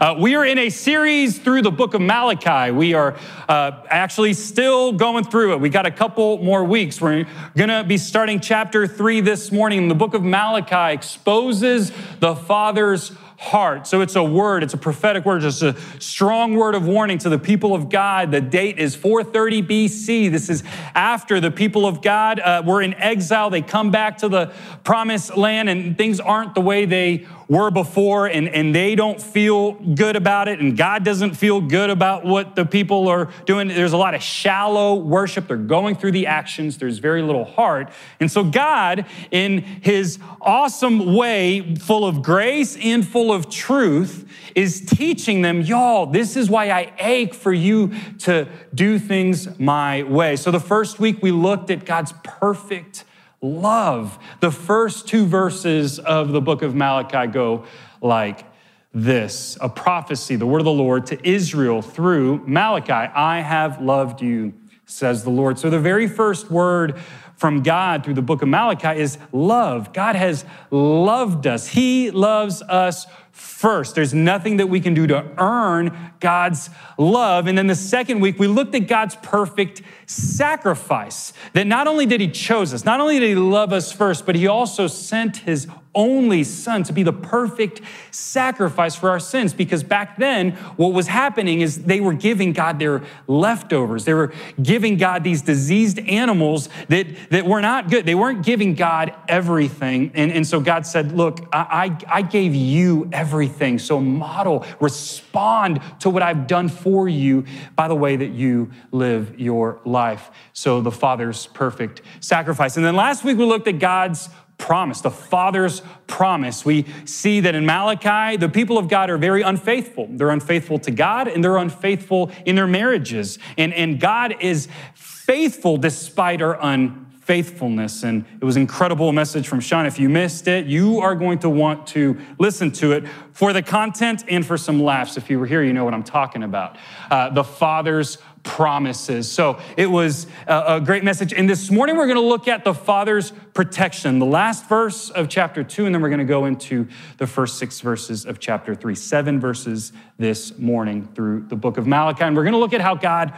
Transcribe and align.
Uh, 0.00 0.16
we 0.18 0.34
are 0.34 0.44
in 0.44 0.58
a 0.58 0.70
series 0.70 1.38
through 1.38 1.62
the 1.62 1.70
book 1.70 1.94
of 1.94 2.00
Malachi. 2.00 2.72
We 2.72 2.94
are 2.94 3.16
uh, 3.48 3.82
actually 3.88 4.34
still 4.34 4.92
going 4.92 5.24
through 5.24 5.52
it. 5.52 5.60
We 5.60 5.68
got 5.68 5.86
a 5.86 5.90
couple 5.90 6.38
more 6.38 6.64
weeks. 6.64 7.00
We're 7.00 7.26
going 7.56 7.68
to 7.68 7.84
be 7.84 7.96
starting 7.96 8.40
chapter 8.40 8.88
three 8.88 9.20
this 9.20 9.52
morning. 9.52 9.86
The 9.86 9.94
book 9.94 10.14
of 10.14 10.24
Malachi 10.24 10.94
exposes 10.94 11.92
the 12.18 12.34
Father's 12.34 13.12
heart. 13.36 13.86
So 13.86 14.00
it's 14.00 14.16
a 14.16 14.22
word, 14.22 14.62
it's 14.62 14.74
a 14.74 14.78
prophetic 14.78 15.24
word, 15.24 15.42
just 15.42 15.62
a 15.62 15.76
strong 16.00 16.54
word 16.54 16.74
of 16.74 16.86
warning 16.86 17.18
to 17.18 17.28
the 17.28 17.38
people 17.38 17.74
of 17.74 17.90
God. 17.90 18.30
The 18.30 18.40
date 18.40 18.78
is 18.78 18.96
430 18.96 19.62
BC. 19.62 20.30
This 20.30 20.48
is 20.48 20.62
after 20.94 21.40
the 21.40 21.50
people 21.50 21.86
of 21.86 22.00
God 22.00 22.40
uh, 22.40 22.62
were 22.64 22.80
in 22.80 22.94
exile. 22.94 23.50
They 23.50 23.60
come 23.60 23.90
back 23.90 24.18
to 24.18 24.28
the 24.28 24.52
promised 24.82 25.36
land 25.36 25.68
and 25.68 25.96
things 25.98 26.20
aren't 26.20 26.54
the 26.54 26.62
way 26.62 26.86
they 26.86 27.26
were 27.48 27.70
before 27.70 28.26
and, 28.26 28.48
and 28.48 28.74
they 28.74 28.94
don't 28.94 29.20
feel 29.20 29.72
good 29.72 30.16
about 30.16 30.48
it 30.48 30.60
and 30.60 30.76
God 30.76 31.04
doesn't 31.04 31.34
feel 31.34 31.60
good 31.60 31.90
about 31.90 32.24
what 32.24 32.56
the 32.56 32.64
people 32.64 33.08
are 33.08 33.30
doing. 33.46 33.68
There's 33.68 33.92
a 33.92 33.98
lot 33.98 34.14
of 34.14 34.22
shallow 34.22 34.94
worship. 34.94 35.48
They're 35.48 35.56
going 35.56 35.96
through 35.96 36.12
the 36.12 36.26
actions. 36.26 36.78
There's 36.78 36.98
very 36.98 37.22
little 37.22 37.44
heart. 37.44 37.90
And 38.20 38.30
so 38.30 38.44
God, 38.44 39.06
in 39.30 39.60
his 39.60 40.18
awesome 40.40 41.14
way, 41.14 41.74
full 41.76 42.06
of 42.06 42.22
grace 42.22 42.76
and 42.76 43.06
full 43.06 43.32
of 43.32 43.50
truth, 43.50 44.28
is 44.54 44.80
teaching 44.80 45.42
them, 45.42 45.60
y'all, 45.60 46.06
this 46.06 46.36
is 46.36 46.48
why 46.48 46.70
I 46.70 46.92
ache 46.98 47.34
for 47.34 47.52
you 47.52 47.92
to 48.20 48.48
do 48.74 48.98
things 48.98 49.58
my 49.58 50.04
way. 50.04 50.36
So 50.36 50.50
the 50.50 50.60
first 50.60 51.00
week 51.00 51.22
we 51.22 51.32
looked 51.32 51.70
at 51.70 51.84
God's 51.84 52.14
perfect 52.22 53.04
love. 53.44 54.18
The 54.40 54.50
first 54.50 55.06
two 55.06 55.26
verses 55.26 55.98
of 55.98 56.32
the 56.32 56.40
book 56.40 56.62
of 56.62 56.74
Malachi 56.74 57.30
go 57.30 57.66
like 58.00 58.44
this 58.92 59.58
a 59.60 59.68
prophecy, 59.68 60.36
the 60.36 60.46
word 60.46 60.60
of 60.60 60.64
the 60.64 60.72
Lord 60.72 61.06
to 61.06 61.28
Israel 61.28 61.82
through 61.82 62.44
Malachi 62.46 62.92
I 62.92 63.40
have 63.40 63.80
loved 63.80 64.22
you, 64.22 64.54
says 64.86 65.24
the 65.24 65.30
Lord. 65.30 65.58
So 65.58 65.68
the 65.68 65.80
very 65.80 66.06
first 66.06 66.50
word 66.50 66.98
from 67.44 67.62
God 67.62 68.04
through 68.04 68.14
the 68.14 68.22
book 68.22 68.40
of 68.40 68.48
Malachi 68.48 68.98
is 68.98 69.18
love. 69.30 69.92
God 69.92 70.16
has 70.16 70.46
loved 70.70 71.46
us, 71.46 71.68
He 71.68 72.10
loves 72.10 72.62
us 72.62 73.06
first. 73.32 73.94
There's 73.94 74.14
nothing 74.14 74.56
that 74.56 74.68
we 74.68 74.80
can 74.80 74.94
do 74.94 75.06
to 75.08 75.28
earn 75.36 75.94
God's 76.20 76.70
love. 76.96 77.46
And 77.46 77.58
then 77.58 77.66
the 77.66 77.74
second 77.74 78.20
week, 78.20 78.38
we 78.38 78.46
looked 78.46 78.74
at 78.74 78.86
God's 78.86 79.16
perfect 79.16 79.82
sacrifice. 80.06 81.32
That 81.52 81.66
not 81.66 81.86
only 81.86 82.06
did 82.06 82.22
He 82.22 82.30
chose 82.30 82.72
us, 82.72 82.84
not 82.86 83.00
only 83.00 83.18
did 83.18 83.28
He 83.28 83.34
love 83.34 83.74
us 83.74 83.92
first, 83.92 84.24
but 84.24 84.36
He 84.36 84.46
also 84.46 84.86
sent 84.86 85.38
His 85.38 85.66
only 85.94 86.42
son 86.42 86.82
to 86.84 86.92
be 86.92 87.02
the 87.02 87.12
perfect 87.12 87.80
sacrifice 88.10 88.96
for 88.96 89.10
our 89.10 89.20
sins. 89.20 89.54
Because 89.54 89.82
back 89.82 90.16
then, 90.16 90.52
what 90.76 90.92
was 90.92 91.06
happening 91.06 91.60
is 91.60 91.84
they 91.84 92.00
were 92.00 92.12
giving 92.12 92.52
God 92.52 92.78
their 92.78 93.02
leftovers. 93.26 94.04
They 94.04 94.14
were 94.14 94.32
giving 94.60 94.96
God 94.96 95.24
these 95.24 95.42
diseased 95.42 95.98
animals 96.00 96.68
that, 96.88 97.06
that 97.34 97.44
were 97.44 97.60
not 97.60 97.90
good. 97.90 98.06
They 98.06 98.14
weren't 98.14 98.44
giving 98.44 98.74
God 98.74 99.12
everything. 99.26 100.12
And, 100.14 100.30
and 100.30 100.46
so 100.46 100.60
God 100.60 100.86
said, 100.86 101.10
Look, 101.10 101.48
I, 101.52 101.96
I, 102.08 102.22
gave 102.22 102.54
you 102.54 103.08
everything. 103.12 103.80
So 103.80 104.00
model, 104.00 104.64
respond 104.78 105.80
to 105.98 106.10
what 106.10 106.22
I've 106.22 106.46
done 106.46 106.68
for 106.68 107.08
you 107.08 107.44
by 107.74 107.88
the 107.88 107.94
way 107.96 108.14
that 108.14 108.30
you 108.30 108.70
live 108.92 109.40
your 109.40 109.80
life. 109.84 110.30
So 110.52 110.80
the 110.80 110.92
Father's 110.92 111.48
perfect 111.48 112.02
sacrifice. 112.20 112.76
And 112.76 112.86
then 112.86 112.94
last 112.94 113.24
week 113.24 113.36
we 113.36 113.44
looked 113.44 113.66
at 113.66 113.80
God's 113.80 114.28
promise, 114.56 115.00
the 115.00 115.10
Father's 115.10 115.82
promise. 116.06 116.64
We 116.64 116.86
see 117.04 117.40
that 117.40 117.56
in 117.56 117.66
Malachi, 117.66 118.36
the 118.36 118.48
people 118.48 118.78
of 118.78 118.86
God 118.86 119.10
are 119.10 119.18
very 119.18 119.42
unfaithful. 119.42 120.06
They're 120.08 120.30
unfaithful 120.30 120.78
to 120.78 120.92
God 120.92 121.26
and 121.26 121.42
they're 121.42 121.56
unfaithful 121.56 122.30
in 122.46 122.54
their 122.54 122.68
marriages. 122.68 123.40
And, 123.58 123.74
and 123.74 123.98
God 123.98 124.36
is 124.38 124.68
faithful 124.94 125.78
despite 125.78 126.40
our 126.40 126.54
unfaithfulness 126.54 127.00
faithfulness. 127.24 128.02
And 128.02 128.24
it 128.40 128.44
was 128.44 128.56
an 128.56 128.62
incredible 128.62 129.12
message 129.12 129.48
from 129.48 129.60
Sean. 129.60 129.86
If 129.86 129.98
you 129.98 130.08
missed 130.08 130.46
it, 130.46 130.66
you 130.66 131.00
are 131.00 131.14
going 131.14 131.38
to 131.40 131.50
want 131.50 131.86
to 131.88 132.18
listen 132.38 132.70
to 132.72 132.92
it 132.92 133.04
for 133.32 133.52
the 133.52 133.62
content 133.62 134.24
and 134.28 134.44
for 134.44 134.58
some 134.58 134.82
laughs. 134.82 135.16
If 135.16 135.30
you 135.30 135.38
were 135.38 135.46
here, 135.46 135.62
you 135.62 135.72
know 135.72 135.84
what 135.84 135.94
I'm 135.94 136.04
talking 136.04 136.42
about. 136.42 136.76
Uh, 137.10 137.30
the 137.30 137.44
Father's 137.44 138.18
promises. 138.42 139.32
So 139.32 139.58
it 139.78 139.86
was 139.86 140.26
a, 140.46 140.76
a 140.76 140.80
great 140.80 141.02
message. 141.02 141.32
And 141.32 141.48
this 141.48 141.70
morning, 141.70 141.96
we're 141.96 142.06
going 142.06 142.18
to 142.18 142.20
look 142.20 142.46
at 142.46 142.62
the 142.62 142.74
Father's 142.74 143.32
protection, 143.54 144.18
the 144.18 144.26
last 144.26 144.68
verse 144.68 145.08
of 145.08 145.30
chapter 145.30 145.64
two, 145.64 145.86
and 145.86 145.94
then 145.94 146.02
we're 146.02 146.10
going 146.10 146.18
to 146.18 146.26
go 146.26 146.44
into 146.44 146.86
the 147.16 147.26
first 147.26 147.58
six 147.58 147.80
verses 147.80 148.26
of 148.26 148.38
chapter 148.38 148.74
three, 148.74 148.94
seven 148.94 149.40
verses 149.40 149.92
this 150.18 150.58
morning 150.58 151.08
through 151.14 151.46
the 151.48 151.56
book 151.56 151.78
of 151.78 151.86
Malachi. 151.86 152.24
And 152.24 152.36
we're 152.36 152.44
going 152.44 152.52
to 152.52 152.58
look 152.58 152.74
at 152.74 152.82
how 152.82 152.94
God 152.94 153.32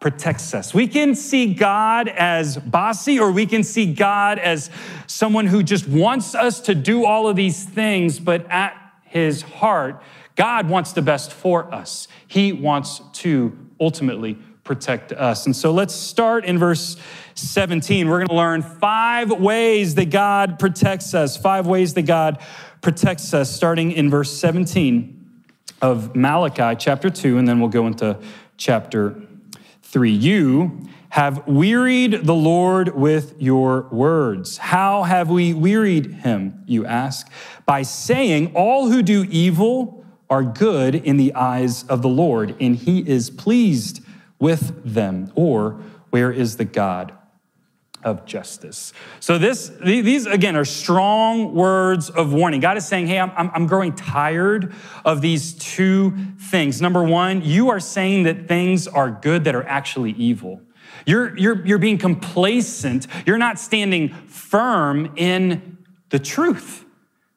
protects 0.00 0.54
us. 0.54 0.72
We 0.72 0.86
can 0.86 1.14
see 1.14 1.52
God 1.54 2.08
as 2.08 2.56
bossy, 2.56 3.18
or 3.18 3.32
we 3.32 3.46
can 3.46 3.64
see 3.64 3.92
God 3.92 4.38
as 4.38 4.70
someone 5.06 5.46
who 5.46 5.62
just 5.62 5.88
wants 5.88 6.34
us 6.34 6.60
to 6.62 6.74
do 6.74 7.04
all 7.04 7.28
of 7.28 7.36
these 7.36 7.64
things, 7.64 8.20
but 8.20 8.48
at 8.50 8.76
his 9.02 9.42
heart, 9.42 10.00
God 10.36 10.68
wants 10.68 10.92
the 10.92 11.02
best 11.02 11.32
for 11.32 11.72
us. 11.74 12.06
He 12.28 12.52
wants 12.52 13.00
to 13.14 13.56
ultimately 13.80 14.38
protect 14.62 15.12
us. 15.12 15.46
And 15.46 15.56
so 15.56 15.72
let's 15.72 15.94
start 15.94 16.44
in 16.44 16.58
verse 16.58 16.96
17. 17.34 18.08
We're 18.08 18.18
going 18.18 18.28
to 18.28 18.34
learn 18.34 18.62
five 18.62 19.30
ways 19.30 19.94
that 19.96 20.10
God 20.10 20.58
protects 20.58 21.14
us, 21.14 21.36
five 21.36 21.66
ways 21.66 21.94
that 21.94 22.02
God 22.02 22.38
protects 22.82 23.34
us, 23.34 23.50
starting 23.50 23.90
in 23.92 24.10
verse 24.10 24.30
17 24.30 25.14
of 25.80 26.14
Malachi 26.14 26.76
chapter 26.78 27.10
2, 27.10 27.38
and 27.38 27.48
then 27.48 27.60
we'll 27.60 27.68
go 27.68 27.86
into 27.86 28.18
chapter 28.56 29.20
3. 29.90 30.10
You 30.10 30.80
have 31.10 31.46
wearied 31.46 32.24
the 32.24 32.34
Lord 32.34 32.94
with 32.94 33.34
your 33.40 33.88
words. 33.90 34.58
How 34.58 35.04
have 35.04 35.30
we 35.30 35.54
wearied 35.54 36.12
him, 36.16 36.62
you 36.66 36.84
ask? 36.84 37.30
By 37.64 37.82
saying, 37.82 38.52
All 38.54 38.90
who 38.90 39.02
do 39.02 39.26
evil 39.30 40.04
are 40.28 40.42
good 40.42 40.94
in 40.94 41.16
the 41.16 41.34
eyes 41.34 41.84
of 41.84 42.02
the 42.02 42.08
Lord, 42.08 42.54
and 42.60 42.76
he 42.76 43.00
is 43.08 43.30
pleased 43.30 44.04
with 44.38 44.82
them. 44.84 45.32
Or, 45.34 45.80
where 46.10 46.30
is 46.30 46.58
the 46.58 46.66
God 46.66 47.17
of 48.04 48.24
justice. 48.26 48.92
So 49.20 49.38
this, 49.38 49.72
these 49.84 50.26
again 50.26 50.56
are 50.56 50.64
strong 50.64 51.54
words 51.54 52.10
of 52.10 52.32
warning. 52.32 52.60
God 52.60 52.76
is 52.76 52.86
saying, 52.86 53.08
hey, 53.08 53.18
I'm, 53.18 53.32
I'm 53.36 53.66
growing 53.66 53.94
tired 53.94 54.72
of 55.04 55.20
these 55.20 55.54
two 55.54 56.14
things. 56.38 56.80
Number 56.80 57.02
one, 57.02 57.42
you 57.42 57.70
are 57.70 57.80
saying 57.80 58.22
that 58.22 58.48
things 58.48 58.86
are 58.86 59.10
good 59.10 59.44
that 59.44 59.54
are 59.54 59.64
actually 59.64 60.12
evil. 60.12 60.60
You're, 61.06 61.36
you're, 61.38 61.66
you're 61.66 61.78
being 61.78 61.98
complacent. 61.98 63.06
You're 63.26 63.38
not 63.38 63.58
standing 63.58 64.10
firm 64.10 65.12
in 65.16 65.78
the 66.10 66.18
truth. 66.18 66.84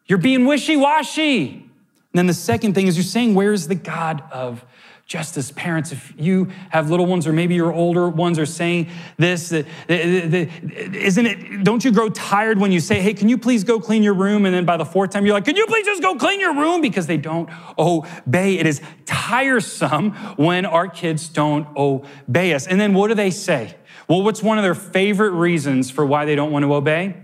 You're 0.05 0.17
being 0.17 0.45
wishy-washy. 0.45 1.49
And 1.49 1.69
then 2.13 2.27
the 2.27 2.33
second 2.33 2.75
thing 2.75 2.87
is 2.87 2.97
you're 2.97 3.03
saying, 3.03 3.33
where's 3.33 3.67
the 3.67 3.75
God 3.75 4.23
of 4.31 4.65
just 5.05 5.35
as 5.35 5.51
parents, 5.51 5.91
if 5.91 6.13
you 6.17 6.49
have 6.69 6.89
little 6.89 7.05
ones 7.05 7.27
or 7.27 7.33
maybe 7.33 7.53
your 7.53 7.73
older 7.73 8.07
ones 8.07 8.39
are 8.39 8.45
saying 8.45 8.89
this, 9.17 9.51
isn't 9.51 11.25
it, 11.25 11.63
don't 11.63 11.83
you 11.83 11.91
grow 11.91 12.07
tired 12.09 12.57
when 12.57 12.71
you 12.71 12.79
say, 12.79 13.01
hey, 13.01 13.13
can 13.13 13.27
you 13.27 13.37
please 13.37 13.65
go 13.65 13.79
clean 13.79 14.03
your 14.03 14.13
room? 14.13 14.45
And 14.45 14.55
then 14.55 14.63
by 14.63 14.77
the 14.77 14.85
fourth 14.85 15.11
time, 15.11 15.25
you're 15.25 15.33
like, 15.33 15.43
can 15.43 15.57
you 15.57 15.65
please 15.65 15.85
just 15.85 16.01
go 16.01 16.15
clean 16.15 16.39
your 16.39 16.55
room? 16.55 16.79
Because 16.79 17.07
they 17.07 17.17
don't 17.17 17.49
obey. 17.77 18.57
It 18.57 18.65
is 18.65 18.81
tiresome 19.05 20.11
when 20.37 20.65
our 20.65 20.87
kids 20.87 21.27
don't 21.27 21.67
obey 21.75 22.53
us. 22.53 22.65
And 22.65 22.79
then 22.79 22.93
what 22.93 23.09
do 23.09 23.15
they 23.15 23.31
say? 23.31 23.75
Well, 24.07 24.23
what's 24.23 24.41
one 24.41 24.57
of 24.57 24.63
their 24.63 24.75
favorite 24.75 25.31
reasons 25.31 25.91
for 25.91 26.05
why 26.05 26.23
they 26.23 26.35
don't 26.35 26.51
want 26.51 26.63
to 26.63 26.73
obey? 26.73 27.17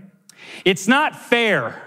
It's 0.64 0.86
not 0.88 1.16
fair. 1.16 1.82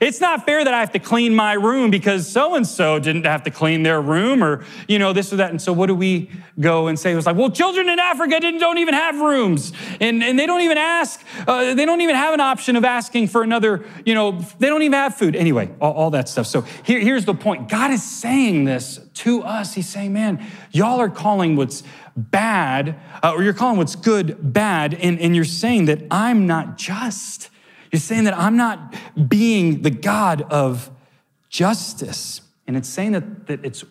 It's 0.00 0.20
not 0.20 0.44
fair 0.44 0.64
that 0.64 0.74
I 0.74 0.80
have 0.80 0.92
to 0.92 0.98
clean 0.98 1.34
my 1.34 1.54
room 1.54 1.90
because 1.90 2.28
so 2.30 2.54
and 2.54 2.66
so 2.66 2.98
didn't 2.98 3.24
have 3.24 3.42
to 3.44 3.50
clean 3.50 3.82
their 3.82 4.00
room 4.00 4.42
or, 4.42 4.64
you 4.88 4.98
know, 4.98 5.12
this 5.12 5.32
or 5.32 5.36
that. 5.36 5.50
And 5.50 5.60
so 5.60 5.72
what 5.72 5.86
do 5.86 5.94
we 5.94 6.30
go 6.60 6.86
and 6.88 6.98
say? 6.98 7.12
It 7.12 7.16
was 7.16 7.26
like, 7.26 7.36
well, 7.36 7.50
children 7.50 7.88
in 7.88 7.98
Africa 7.98 8.40
don't 8.40 8.78
even 8.78 8.94
have 8.94 9.20
rooms. 9.20 9.72
And, 10.00 10.22
and 10.22 10.38
they 10.38 10.46
don't 10.46 10.62
even 10.62 10.78
ask, 10.78 11.24
uh, 11.46 11.74
they 11.74 11.84
don't 11.84 12.00
even 12.00 12.14
have 12.14 12.34
an 12.34 12.40
option 12.40 12.76
of 12.76 12.84
asking 12.84 13.28
for 13.28 13.42
another, 13.42 13.84
you 14.04 14.14
know, 14.14 14.40
they 14.58 14.68
don't 14.68 14.82
even 14.82 14.94
have 14.94 15.16
food. 15.16 15.34
Anyway, 15.34 15.70
all, 15.80 15.92
all 15.92 16.10
that 16.10 16.28
stuff. 16.28 16.46
So 16.46 16.62
here, 16.84 17.00
here's 17.00 17.24
the 17.24 17.34
point 17.34 17.68
God 17.68 17.90
is 17.90 18.02
saying 18.02 18.64
this 18.64 19.00
to 19.14 19.42
us. 19.42 19.74
He's 19.74 19.88
saying, 19.88 20.12
man, 20.12 20.44
y'all 20.72 21.00
are 21.00 21.08
calling 21.08 21.56
what's 21.56 21.82
bad, 22.16 22.98
uh, 23.22 23.32
or 23.32 23.42
you're 23.42 23.54
calling 23.54 23.78
what's 23.78 23.96
good 23.96 24.52
bad, 24.52 24.94
and, 24.94 25.18
and 25.20 25.34
you're 25.34 25.44
saying 25.44 25.86
that 25.86 26.02
I'm 26.10 26.46
not 26.46 26.78
just. 26.78 27.50
You're 27.96 28.00
saying 28.02 28.24
that 28.24 28.36
I'm 28.36 28.58
not 28.58 28.94
being 29.26 29.80
the 29.80 29.88
God 29.88 30.42
of 30.52 30.90
justice. 31.48 32.42
And 32.66 32.76
it's 32.76 32.90
saying 32.90 33.12
that, 33.12 33.46
that 33.46 33.64
it's, 33.64 33.86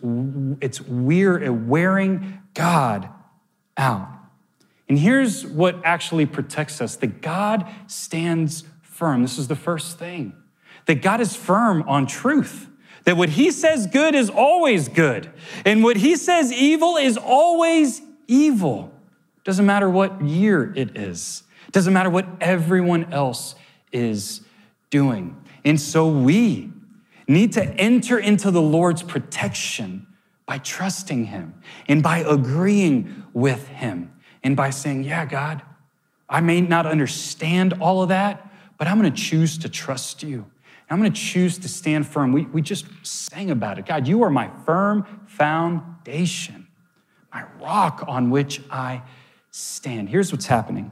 it's 0.62 0.80
we're 0.80 1.44
uh, 1.44 1.52
wearing 1.52 2.40
God 2.54 3.10
out. 3.78 4.07
And 4.88 5.00
here's 5.00 5.44
what 5.44 5.84
actually 5.84 6.28
protects 6.28 6.81
us 6.81 6.98
that 6.98 7.24
God 7.24 7.68
stands 7.88 8.66
firm. 8.84 9.24
This 9.24 9.40
is 9.40 9.48
the 9.48 9.56
first 9.56 9.98
thing 9.98 10.36
that 10.86 11.02
God 11.02 11.19
is 11.19 11.36
firm 11.36 11.81
on 11.88 12.06
truth 12.06 12.69
That 13.06 13.18
what 13.18 13.30
he 13.30 13.50
says 13.50 13.88
good 13.88 14.13
is 14.13 14.30
always 14.30 14.88
good, 14.88 15.31
and 15.66 15.84
what 15.84 15.98
he 15.98 16.16
says 16.16 16.54
evil 16.54 16.98
is 16.98 17.18
always 17.18 18.04
evil. 18.28 18.94
Doesn't 19.44 19.66
matter 19.66 19.90
what 19.90 20.22
year 20.22 20.72
it 20.75 20.96
is, 20.96 21.42
doesn't 21.72 21.92
matter 21.92 22.12
what 22.12 22.28
everyone 22.40 23.12
else 23.12 23.56
is 23.92 24.42
doing. 24.90 25.36
And 25.64 25.80
so 25.80 26.08
we 26.08 26.72
need 27.28 27.54
to 27.54 27.64
enter 27.64 28.20
into 28.20 28.52
the 28.52 28.62
Lord's 28.62 29.04
protection 29.04 30.08
by 30.46 30.60
trusting 30.60 31.26
him 31.26 31.56
and 31.88 32.04
by 32.04 32.20
agreeing 32.20 33.24
with 33.34 33.68
him 33.68 34.14
and 34.44 34.56
by 34.56 34.70
saying, 34.70 35.04
Yeah, 35.04 35.26
God, 35.26 35.62
I 36.30 36.42
may 36.42 36.62
not 36.62 36.86
understand 36.86 37.74
all 37.80 38.04
of 38.04 38.10
that, 38.10 38.52
but 38.78 38.88
I'm 38.88 39.00
going 39.00 39.12
to 39.12 39.22
choose 39.22 39.58
to 39.60 39.70
trust 39.70 40.24
you. 40.24 40.46
I'm 40.90 41.00
going 41.00 41.12
to 41.12 41.20
choose 41.20 41.58
to 41.60 41.68
stand 41.68 42.06
firm. 42.06 42.31
We, 42.31 42.46
we 42.46 42.62
just 42.62 42.86
sang 43.02 43.50
about 43.50 43.80
it. 43.80 43.86
God, 43.86 44.08
you 44.08 44.22
are 44.24 44.30
my 44.30 44.52
firm 44.66 45.06
foundation, 45.26 46.68
my 47.34 47.46
rock 47.60 48.04
on 48.08 48.30
which 48.30 48.62
I 48.70 49.02
stand. 49.50 50.10
Here's 50.10 50.31
what's 50.31 50.46
happening. 50.46 50.92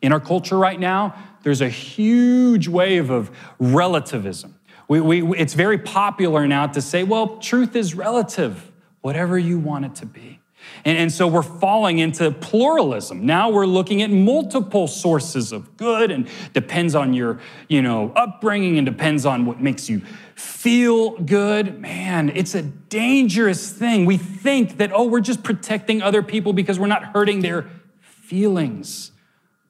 In 0.00 0.12
our 0.12 0.20
culture 0.20 0.56
right 0.56 0.78
now, 0.78 1.16
there's 1.42 1.60
a 1.60 1.68
huge 1.68 2.68
wave 2.68 3.10
of 3.10 3.30
relativism. 3.58 4.58
We, 4.88 5.00
we, 5.00 5.36
it's 5.36 5.54
very 5.54 5.78
popular 5.78 6.46
now 6.46 6.66
to 6.68 6.80
say, 6.80 7.02
well, 7.02 7.36
truth 7.36 7.76
is 7.76 7.94
relative, 7.94 8.70
whatever 9.02 9.38
you 9.38 9.58
want 9.58 9.84
it 9.84 9.94
to 9.96 10.06
be. 10.06 10.40
And, 10.84 10.98
and, 10.98 11.12
so 11.12 11.26
we're 11.26 11.42
falling 11.42 11.98
into 11.98 12.30
pluralism. 12.30 13.24
Now 13.24 13.50
we're 13.50 13.66
looking 13.66 14.02
at 14.02 14.10
multiple 14.10 14.86
sources 14.86 15.52
of 15.52 15.76
good 15.76 16.10
and 16.10 16.28
depends 16.52 16.94
on 16.94 17.14
your, 17.14 17.40
you 17.68 17.80
know, 17.80 18.12
upbringing 18.16 18.76
and 18.76 18.84
depends 18.84 19.24
on 19.24 19.46
what 19.46 19.60
makes 19.60 19.88
you 19.88 20.02
feel 20.34 21.10
good. 21.18 21.80
Man, 21.80 22.30
it's 22.34 22.54
a 22.54 22.62
dangerous 22.62 23.70
thing. 23.70 24.04
We 24.04 24.16
think 24.16 24.78
that, 24.78 24.90
oh, 24.92 25.04
we're 25.04 25.20
just 25.20 25.42
protecting 25.42 26.02
other 26.02 26.22
people 26.22 26.52
because 26.52 26.78
we're 26.78 26.86
not 26.86 27.04
hurting 27.04 27.40
their 27.40 27.66
feelings. 28.00 29.12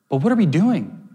But 0.08 0.18
what 0.18 0.32
are 0.32 0.36
we 0.36 0.46
doing? 0.46 1.07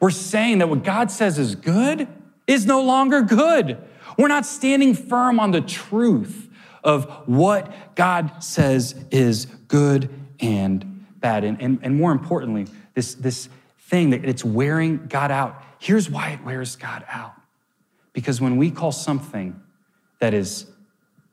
We're 0.00 0.10
saying 0.10 0.58
that 0.58 0.68
what 0.68 0.84
God 0.84 1.10
says 1.10 1.38
is 1.38 1.54
good 1.54 2.08
is 2.46 2.66
no 2.66 2.82
longer 2.82 3.22
good. 3.22 3.78
We're 4.16 4.28
not 4.28 4.46
standing 4.46 4.94
firm 4.94 5.38
on 5.40 5.50
the 5.50 5.60
truth 5.60 6.48
of 6.84 7.06
what 7.26 7.94
God 7.94 8.42
says 8.42 8.94
is 9.10 9.46
good 9.66 10.10
and 10.40 11.04
bad. 11.20 11.44
And, 11.44 11.60
and, 11.60 11.78
and 11.82 11.96
more 11.96 12.12
importantly, 12.12 12.66
this, 12.94 13.14
this 13.14 13.48
thing 13.80 14.10
that 14.10 14.24
it's 14.24 14.44
wearing 14.44 15.06
God 15.06 15.30
out. 15.30 15.62
Here's 15.78 16.10
why 16.10 16.30
it 16.30 16.44
wears 16.44 16.76
God 16.76 17.04
out. 17.08 17.34
Because 18.12 18.40
when 18.40 18.56
we 18.56 18.70
call 18.70 18.92
something 18.92 19.60
that 20.20 20.34
is 20.34 20.66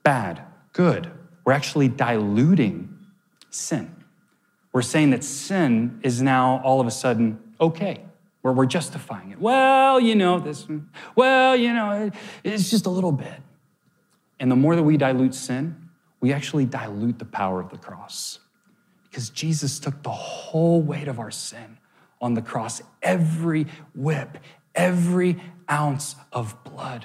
bad, 0.02 0.42
good, 0.72 1.10
we're 1.44 1.52
actually 1.52 1.88
diluting 1.88 2.96
sin. 3.50 3.92
We're 4.72 4.82
saying 4.82 5.10
that 5.10 5.24
sin 5.24 6.00
is 6.02 6.20
now 6.20 6.60
all 6.62 6.80
of 6.80 6.86
a 6.86 6.90
sudden 6.90 7.40
okay, 7.60 8.05
where 8.46 8.54
we're 8.54 8.64
justifying 8.64 9.32
it. 9.32 9.40
Well, 9.40 9.98
you 9.98 10.14
know, 10.14 10.38
this, 10.38 10.68
well, 11.16 11.56
you 11.56 11.74
know, 11.74 12.12
it's 12.44 12.70
just 12.70 12.86
a 12.86 12.90
little 12.90 13.10
bit. 13.10 13.40
And 14.38 14.48
the 14.48 14.54
more 14.54 14.76
that 14.76 14.84
we 14.84 14.96
dilute 14.96 15.34
sin, 15.34 15.88
we 16.20 16.32
actually 16.32 16.64
dilute 16.64 17.18
the 17.18 17.24
power 17.24 17.60
of 17.60 17.70
the 17.70 17.76
cross. 17.76 18.38
Because 19.02 19.30
Jesus 19.30 19.80
took 19.80 20.00
the 20.04 20.12
whole 20.12 20.80
weight 20.80 21.08
of 21.08 21.18
our 21.18 21.32
sin 21.32 21.78
on 22.20 22.34
the 22.34 22.40
cross. 22.40 22.82
Every 23.02 23.66
whip, 23.96 24.38
every 24.76 25.42
ounce 25.68 26.14
of 26.32 26.62
blood 26.62 27.04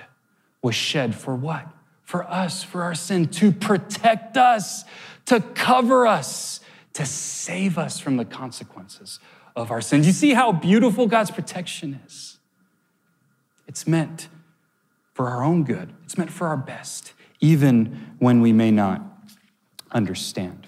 was 0.62 0.76
shed 0.76 1.16
for 1.16 1.36
what? 1.36 1.68
For 2.04 2.24
us, 2.30 2.62
for 2.62 2.84
our 2.84 2.94
sin, 2.94 3.30
to 3.30 3.52
protect 3.52 4.38
us, 4.38 4.84
to 5.26 5.40
cover 5.40 6.06
us, 6.06 6.60
to 6.94 7.04
save 7.04 7.80
us 7.80 8.00
from 8.00 8.18
the 8.18 8.26
consequences 8.26 9.20
of 9.56 9.72
our 9.72 9.82
sins. 9.82 10.06
You 10.08 10.14
see 10.14 10.34
how 10.34 10.52
beautiful 10.52 11.08
God's 11.08 11.32
protection 11.32 12.00
is? 12.06 12.38
It's 13.68 13.88
meant 13.88 14.28
for 15.14 15.28
our 15.28 15.44
own 15.44 15.64
good, 15.64 15.94
it's 16.04 16.18
meant 16.18 16.32
for 16.32 16.48
our 16.48 16.58
best 16.58 17.14
even 17.42 18.16
when 18.20 18.40
we 18.40 18.54
may 18.54 18.72
not 18.72 19.02
understand. 19.92 20.68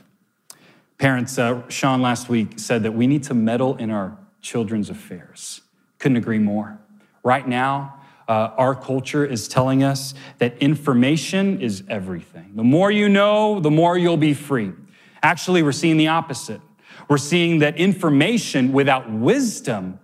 Parents, 0.97 1.37
uh, 1.37 1.67
Sean 1.69 2.01
last 2.01 2.29
week 2.29 2.59
said 2.59 2.83
that 2.83 2.93
we 2.93 3.07
need 3.07 3.23
to 3.23 3.33
meddle 3.33 3.77
in 3.77 3.91
our 3.91 4.17
children's 4.41 4.89
affairs. 4.89 5.61
Couldn't 5.99 6.17
agree 6.17 6.39
more. 6.39 6.79
Right 7.23 7.47
now, 7.47 8.01
uh, 8.27 8.51
our 8.57 8.73
culture 8.73 9.25
is 9.25 9.47
telling 9.47 9.83
us 9.83 10.13
that 10.39 10.57
information 10.57 11.61
is 11.61 11.83
everything. 11.89 12.53
The 12.55 12.63
more 12.63 12.89
you 12.89 13.09
know, 13.09 13.59
the 13.59 13.71
more 13.71 13.97
you'll 13.97 14.17
be 14.17 14.33
free. 14.33 14.71
Actually, 15.21 15.61
we're 15.61 15.71
seeing 15.71 15.97
the 15.97 16.07
opposite. 16.07 16.61
We're 17.09 17.17
seeing 17.17 17.59
that 17.59 17.77
information 17.77 18.71
without 18.71 19.11
wisdom 19.11 19.99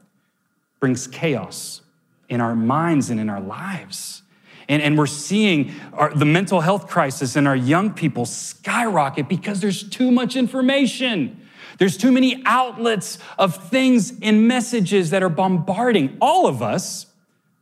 brings 0.79 1.07
chaos 1.07 1.81
in 2.29 2.41
our 2.41 2.55
minds 2.55 3.09
and 3.09 3.19
in 3.19 3.29
our 3.29 3.41
lives. 3.41 4.21
And, 4.67 4.83
and 4.83 4.97
we're 4.97 5.07
seeing 5.07 5.73
our, 5.93 6.13
the 6.13 6.25
mental 6.25 6.61
health 6.61 6.87
crisis 6.87 7.35
in 7.35 7.47
our 7.47 7.55
young 7.55 7.91
people 7.93 8.25
skyrocket 8.25 9.27
because 9.27 9.61
there's 9.61 9.87
too 9.89 10.11
much 10.11 10.35
information. 10.35 11.41
There's 11.79 11.97
too 11.97 12.11
many 12.11 12.41
outlets 12.45 13.17
of 13.37 13.69
things 13.69 14.13
and 14.21 14.47
messages 14.47 15.09
that 15.09 15.23
are 15.23 15.29
bombarding 15.29 16.17
all 16.21 16.45
of 16.45 16.61
us, 16.61 17.07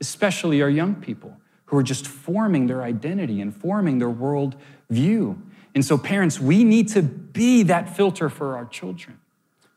especially 0.02 0.62
our 0.62 0.70
young 0.70 0.96
people 0.96 1.38
who 1.66 1.78
are 1.78 1.84
just 1.84 2.08
forming 2.08 2.68
their 2.68 2.84
identity 2.84 3.40
and 3.40 3.56
forming 3.56 4.00
their 4.00 4.10
world 4.10 4.56
view. 4.90 5.42
And 5.76 5.86
so, 5.86 5.98
parents, 5.98 6.40
we 6.40 6.64
need 6.64 6.90
to 6.90 7.02
be 7.04 7.64
that 7.64 7.96
filter 7.96 8.30
for 8.30 8.58
our 8.58 8.66
children. 8.66 9.20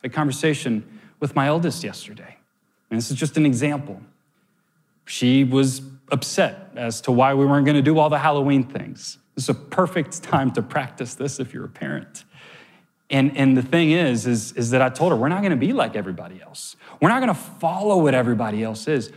A 0.02 0.08
conversation 0.08 1.00
with 1.20 1.34
my 1.36 1.46
eldest 1.46 1.84
yesterday, 1.84 2.36
and 2.90 2.98
this 2.98 3.10
is 3.10 3.16
just 3.16 3.36
an 3.36 3.44
example. 3.44 4.00
She 5.04 5.44
was 5.44 5.82
upset 6.10 6.70
as 6.76 7.00
to 7.02 7.12
why 7.12 7.34
we 7.34 7.44
weren't 7.44 7.66
going 7.66 7.76
to 7.76 7.82
do 7.82 7.98
all 7.98 8.08
the 8.08 8.18
Halloween 8.18 8.64
things. 8.64 9.18
This 9.34 9.44
is 9.44 9.48
a 9.50 9.54
perfect 9.54 10.22
time 10.22 10.50
to 10.52 10.62
practice 10.62 11.14
this 11.14 11.40
if 11.40 11.52
you're 11.52 11.64
a 11.64 11.68
parent. 11.68 12.24
And, 13.10 13.36
and 13.36 13.56
the 13.56 13.62
thing 13.62 13.90
is, 13.90 14.26
is, 14.26 14.52
is 14.52 14.70
that 14.70 14.82
I 14.82 14.88
told 14.88 15.10
her, 15.10 15.18
we're 15.18 15.28
not 15.28 15.40
going 15.40 15.50
to 15.50 15.56
be 15.56 15.72
like 15.72 15.96
everybody 15.96 16.40
else. 16.40 16.76
We're 17.00 17.08
not 17.08 17.20
going 17.20 17.34
to 17.34 17.40
follow 17.40 17.98
what 18.02 18.14
everybody 18.14 18.62
else 18.62 18.86
is. 18.86 19.10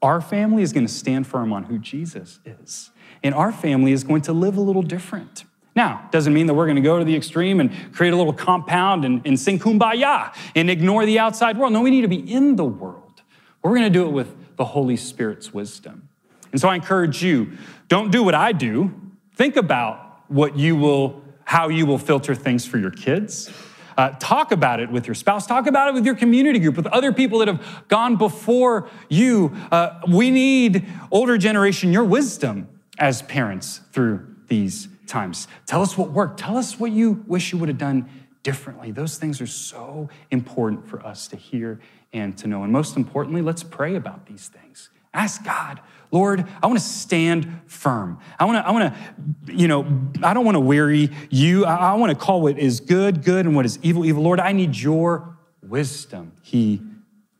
Our 0.00 0.20
family 0.20 0.62
is 0.62 0.72
going 0.72 0.86
to 0.86 0.92
stand 0.92 1.26
firm 1.26 1.52
on 1.52 1.64
who 1.64 1.78
Jesus 1.78 2.40
is. 2.46 2.90
And 3.22 3.34
our 3.34 3.52
family 3.52 3.92
is 3.92 4.04
going 4.04 4.22
to 4.22 4.32
live 4.32 4.56
a 4.56 4.60
little 4.60 4.82
different. 4.82 5.44
Now, 5.78 6.08
doesn't 6.10 6.34
mean 6.34 6.48
that 6.48 6.54
we're 6.54 6.66
going 6.66 6.74
to 6.74 6.82
go 6.82 6.98
to 6.98 7.04
the 7.04 7.14
extreme 7.14 7.60
and 7.60 7.70
create 7.94 8.12
a 8.12 8.16
little 8.16 8.32
compound 8.32 9.04
and, 9.04 9.24
and 9.24 9.38
sing 9.38 9.60
kumbaya 9.60 10.34
and 10.56 10.68
ignore 10.68 11.06
the 11.06 11.20
outside 11.20 11.56
world. 11.56 11.72
No, 11.72 11.82
we 11.82 11.92
need 11.92 12.00
to 12.00 12.08
be 12.08 12.16
in 12.16 12.56
the 12.56 12.64
world. 12.64 13.22
We're 13.62 13.70
going 13.70 13.84
to 13.84 13.90
do 13.90 14.04
it 14.04 14.10
with 14.10 14.56
the 14.56 14.64
Holy 14.64 14.96
Spirit's 14.96 15.54
wisdom. 15.54 16.08
And 16.50 16.60
so 16.60 16.68
I 16.68 16.74
encourage 16.74 17.22
you 17.22 17.52
don't 17.86 18.10
do 18.10 18.24
what 18.24 18.34
I 18.34 18.50
do. 18.50 18.92
Think 19.36 19.54
about 19.54 20.24
what 20.26 20.58
you 20.58 20.74
will, 20.74 21.22
how 21.44 21.68
you 21.68 21.86
will 21.86 21.98
filter 21.98 22.34
things 22.34 22.66
for 22.66 22.78
your 22.78 22.90
kids. 22.90 23.48
Uh, 23.96 24.10
talk 24.18 24.50
about 24.50 24.80
it 24.80 24.90
with 24.90 25.06
your 25.06 25.14
spouse. 25.14 25.46
Talk 25.46 25.68
about 25.68 25.90
it 25.90 25.94
with 25.94 26.04
your 26.04 26.16
community 26.16 26.58
group, 26.58 26.76
with 26.76 26.88
other 26.88 27.12
people 27.12 27.38
that 27.38 27.46
have 27.46 27.84
gone 27.86 28.16
before 28.16 28.88
you. 29.08 29.56
Uh, 29.70 30.00
we 30.08 30.32
need 30.32 30.88
older 31.12 31.38
generation, 31.38 31.92
your 31.92 32.02
wisdom 32.02 32.68
as 32.98 33.22
parents 33.22 33.80
through 33.92 34.26
these 34.48 34.88
times. 35.08 35.48
Tell 35.66 35.82
us 35.82 35.98
what 35.98 36.10
worked. 36.10 36.38
Tell 36.38 36.56
us 36.56 36.78
what 36.78 36.92
you 36.92 37.24
wish 37.26 37.52
you 37.52 37.58
would 37.58 37.68
have 37.68 37.78
done 37.78 38.08
differently. 38.42 38.92
Those 38.92 39.18
things 39.18 39.40
are 39.40 39.46
so 39.46 40.08
important 40.30 40.86
for 40.86 41.04
us 41.04 41.28
to 41.28 41.36
hear 41.36 41.80
and 42.12 42.36
to 42.38 42.46
know. 42.46 42.62
And 42.62 42.72
most 42.72 42.96
importantly, 42.96 43.42
let's 43.42 43.62
pray 43.62 43.94
about 43.94 44.26
these 44.26 44.48
things. 44.48 44.90
Ask 45.12 45.44
God, 45.44 45.80
Lord, 46.10 46.46
I 46.62 46.66
want 46.66 46.78
to 46.78 46.84
stand 46.84 47.60
firm. 47.66 48.18
I 48.38 48.44
want 48.44 48.58
to, 48.58 48.66
I 48.66 48.70
want 48.70 48.94
to, 48.94 49.52
you 49.52 49.68
know, 49.68 49.86
I 50.22 50.32
don't 50.34 50.44
want 50.44 50.54
to 50.54 50.60
weary 50.60 51.10
you. 51.30 51.64
I, 51.64 51.94
want 51.94 52.10
to 52.10 52.16
call 52.16 52.42
what 52.42 52.58
is 52.58 52.80
good, 52.80 53.24
good, 53.24 53.46
and 53.46 53.56
what 53.56 53.66
is 53.66 53.78
evil, 53.82 54.04
evil. 54.04 54.22
Lord, 54.22 54.40
I 54.40 54.52
need 54.52 54.76
your 54.76 55.36
wisdom. 55.62 56.32
He 56.42 56.80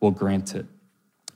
will 0.01 0.11
grant 0.11 0.55
it. 0.55 0.67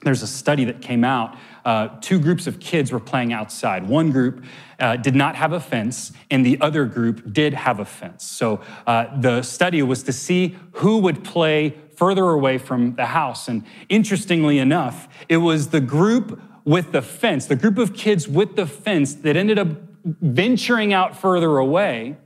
There's 0.03 0.23
a 0.23 0.27
study 0.27 0.65
that 0.65 0.81
came 0.81 1.05
out. 1.05 1.37
Uh, 1.64 1.88
two 2.00 2.19
groups 2.19 2.47
of 2.47 2.59
kids 2.59 2.90
were 2.90 3.00
playing 3.00 3.33
outside. 3.33 3.88
One 3.88 4.11
group 4.11 4.45
uh, 4.81 4.97
did 4.97 5.14
not 5.14 5.37
have 5.37 5.52
a 5.52 5.61
fence, 5.61 6.12
and 6.31 6.45
the 6.45 6.61
other 6.61 6.85
group 6.85 7.33
did 7.33 7.54
have 7.54 7.78
a 7.78 7.85
fence. 7.85 8.25
So 8.25 8.61
uh, 8.87 9.07
the 9.21 9.42
study 9.42 9.83
was 9.83 10.02
to 10.04 10.12
see 10.12 10.57
who 10.73 10.99
would 10.99 11.23
play 11.23 11.76
further 11.97 12.31
away 12.31 12.59
from 12.59 12.97
the 12.97 13.07
house. 13.07 13.49
And 13.49 13.64
interestingly 13.88 14.59
enough, 14.59 15.09
it 15.28 15.37
was 15.37 15.69
the 15.69 15.81
group 15.81 16.40
with 16.64 16.92
the 16.92 17.02
fence, 17.02 17.47
the 17.47 17.57
group 17.57 17.78
of 17.78 17.95
kids 17.95 18.28
with 18.28 18.57
the 18.57 18.66
fence 18.66 19.14
that 19.14 19.37
ended 19.37 19.59
up 19.59 19.69
venturing 20.04 20.92
out 20.92 21.16
further 21.16 21.59
away 21.59 22.16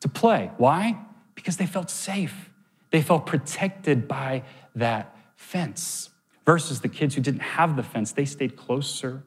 to 0.00 0.08
play. 0.08 0.50
Why? 0.56 0.98
Because 1.34 1.56
they 1.58 1.66
felt 1.66 1.90
safe. 1.90 2.50
They 2.90 3.02
felt 3.02 3.26
protected 3.26 4.08
by 4.08 4.42
that 4.74 5.16
fence. 5.36 6.10
Versus 6.50 6.80
the 6.80 6.88
kids 6.88 7.14
who 7.14 7.20
didn't 7.20 7.42
have 7.42 7.76
the 7.76 7.82
fence, 7.84 8.10
they 8.10 8.24
stayed 8.24 8.56
closer 8.56 9.22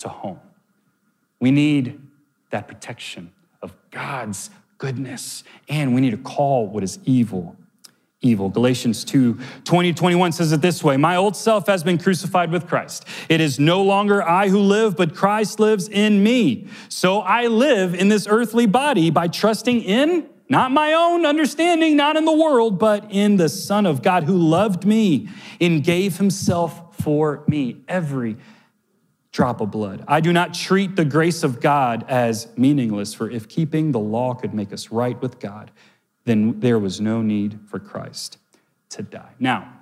to 0.00 0.08
home. 0.08 0.40
We 1.38 1.52
need 1.52 2.00
that 2.50 2.66
protection 2.66 3.32
of 3.62 3.72
God's 3.92 4.50
goodness, 4.76 5.44
and 5.68 5.94
we 5.94 6.00
need 6.00 6.10
to 6.10 6.16
call 6.16 6.66
what 6.66 6.82
is 6.82 6.98
evil 7.04 7.54
evil. 8.20 8.48
Galatians 8.48 9.04
2 9.04 9.38
20 9.62 9.92
21 9.92 10.32
says 10.32 10.50
it 10.50 10.60
this 10.60 10.82
way 10.82 10.96
My 10.96 11.14
old 11.14 11.36
self 11.36 11.68
has 11.68 11.84
been 11.84 11.98
crucified 11.98 12.50
with 12.50 12.66
Christ. 12.66 13.04
It 13.28 13.40
is 13.40 13.60
no 13.60 13.84
longer 13.84 14.20
I 14.20 14.48
who 14.48 14.58
live, 14.58 14.96
but 14.96 15.14
Christ 15.14 15.60
lives 15.60 15.88
in 15.88 16.24
me. 16.24 16.66
So 16.88 17.20
I 17.20 17.46
live 17.46 17.94
in 17.94 18.08
this 18.08 18.26
earthly 18.28 18.66
body 18.66 19.10
by 19.10 19.28
trusting 19.28 19.82
in 19.82 20.28
not 20.48 20.70
my 20.70 20.92
own 20.92 21.26
understanding, 21.26 21.96
not 21.96 22.16
in 22.16 22.24
the 22.24 22.32
world, 22.32 22.78
but 22.78 23.10
in 23.10 23.36
the 23.36 23.48
Son 23.48 23.86
of 23.86 24.02
God 24.02 24.24
who 24.24 24.36
loved 24.36 24.84
me 24.84 25.28
and 25.60 25.82
gave 25.82 26.18
himself 26.18 26.96
for 27.02 27.42
me. 27.48 27.82
Every 27.88 28.36
drop 29.32 29.60
of 29.60 29.70
blood. 29.70 30.02
I 30.08 30.20
do 30.20 30.32
not 30.32 30.54
treat 30.54 30.96
the 30.96 31.04
grace 31.04 31.42
of 31.42 31.60
God 31.60 32.06
as 32.08 32.48
meaningless, 32.56 33.12
for 33.12 33.30
if 33.30 33.48
keeping 33.48 33.92
the 33.92 33.98
law 33.98 34.34
could 34.34 34.54
make 34.54 34.72
us 34.72 34.90
right 34.90 35.20
with 35.20 35.38
God, 35.38 35.70
then 36.24 36.58
there 36.60 36.78
was 36.78 37.00
no 37.00 37.20
need 37.20 37.58
for 37.66 37.78
Christ 37.78 38.38
to 38.90 39.02
die. 39.02 39.32
Now, 39.38 39.72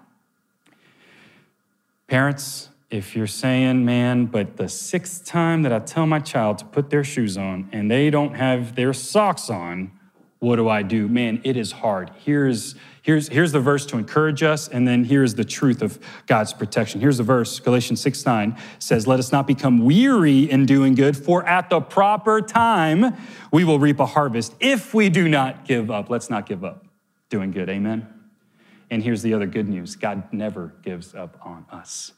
parents, 2.08 2.68
if 2.90 3.14
you're 3.14 3.26
saying, 3.26 3.84
man, 3.84 4.26
but 4.26 4.56
the 4.56 4.68
sixth 4.68 5.24
time 5.24 5.62
that 5.62 5.72
I 5.72 5.78
tell 5.78 6.06
my 6.06 6.18
child 6.18 6.58
to 6.58 6.64
put 6.64 6.90
their 6.90 7.04
shoes 7.04 7.36
on 7.36 7.68
and 7.70 7.90
they 7.90 8.10
don't 8.10 8.34
have 8.34 8.74
their 8.74 8.92
socks 8.92 9.50
on, 9.50 9.92
what 10.44 10.56
do 10.56 10.68
I 10.68 10.82
do? 10.82 11.08
Man, 11.08 11.40
it 11.42 11.56
is 11.56 11.72
hard. 11.72 12.10
Here's, 12.24 12.74
here's, 13.02 13.28
here's 13.28 13.52
the 13.52 13.60
verse 13.60 13.86
to 13.86 13.96
encourage 13.96 14.42
us, 14.42 14.68
and 14.68 14.86
then 14.86 15.04
here's 15.04 15.34
the 15.34 15.44
truth 15.44 15.82
of 15.82 15.98
God's 16.26 16.52
protection. 16.52 17.00
Here's 17.00 17.18
the 17.18 17.24
verse, 17.24 17.58
Galatians 17.60 18.00
6 18.02 18.24
9 18.26 18.56
says, 18.78 19.06
Let 19.06 19.18
us 19.18 19.32
not 19.32 19.46
become 19.46 19.84
weary 19.84 20.50
in 20.50 20.66
doing 20.66 20.94
good, 20.94 21.16
for 21.16 21.46
at 21.46 21.70
the 21.70 21.80
proper 21.80 22.40
time 22.40 23.16
we 23.50 23.64
will 23.64 23.78
reap 23.78 23.98
a 24.00 24.06
harvest 24.06 24.54
if 24.60 24.94
we 24.94 25.08
do 25.08 25.28
not 25.28 25.64
give 25.64 25.90
up. 25.90 26.10
Let's 26.10 26.30
not 26.30 26.46
give 26.46 26.64
up 26.64 26.86
doing 27.30 27.50
good. 27.50 27.68
Amen. 27.68 28.06
And 28.90 29.02
here's 29.02 29.22
the 29.22 29.34
other 29.34 29.46
good 29.46 29.68
news 29.68 29.96
God 29.96 30.32
never 30.32 30.74
gives 30.82 31.14
up 31.14 31.38
on 31.42 31.66
us. 31.70 32.12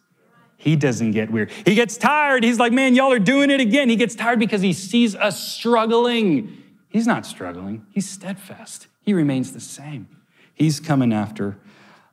He 0.59 0.75
doesn't 0.75 1.13
get 1.13 1.31
weird. 1.31 1.51
He 1.65 1.75
gets 1.75 1.97
tired. 1.97 2.43
He's 2.43 2.59
like, 2.59 2.73
man, 2.73 2.95
y'all 2.95 3.13
are 3.13 3.19
doing 3.19 3.51
it 3.51 3.61
again. 3.61 3.89
He 3.89 3.97
gets 3.97 4.15
tired 4.15 4.39
because 4.39 4.63
he 4.63 4.73
sees 4.73 5.15
us 5.15 5.39
struggling. 5.39 6.63
He's 6.97 7.07
not 7.07 7.27
struggling, 7.27 7.85
he's 7.91 8.09
steadfast. 8.09 8.87
He 9.03 9.13
remains 9.13 9.53
the 9.53 9.61
same. 9.61 10.09
He's 10.55 10.81
coming 10.81 11.13
after 11.13 11.59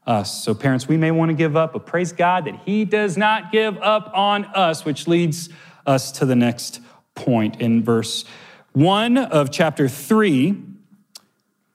us. 0.06 0.44
So, 0.44 0.54
parents, 0.54 0.90
we 0.90 0.98
may 0.98 1.10
want 1.10 1.30
to 1.30 1.36
give 1.36 1.56
up, 1.56 1.72
but 1.72 1.86
praise 1.86 2.12
God 2.12 2.44
that 2.44 2.60
He 2.66 2.84
does 2.84 3.16
not 3.16 3.50
give 3.50 3.78
up 3.78 4.12
on 4.14 4.44
us, 4.44 4.84
which 4.84 5.08
leads 5.08 5.48
us 5.86 6.12
to 6.12 6.26
the 6.26 6.36
next 6.36 6.82
point 7.16 7.62
in 7.62 7.82
verse 7.82 8.26
1 8.74 9.18
of 9.18 9.52
chapter 9.52 9.88
3. 9.88 10.62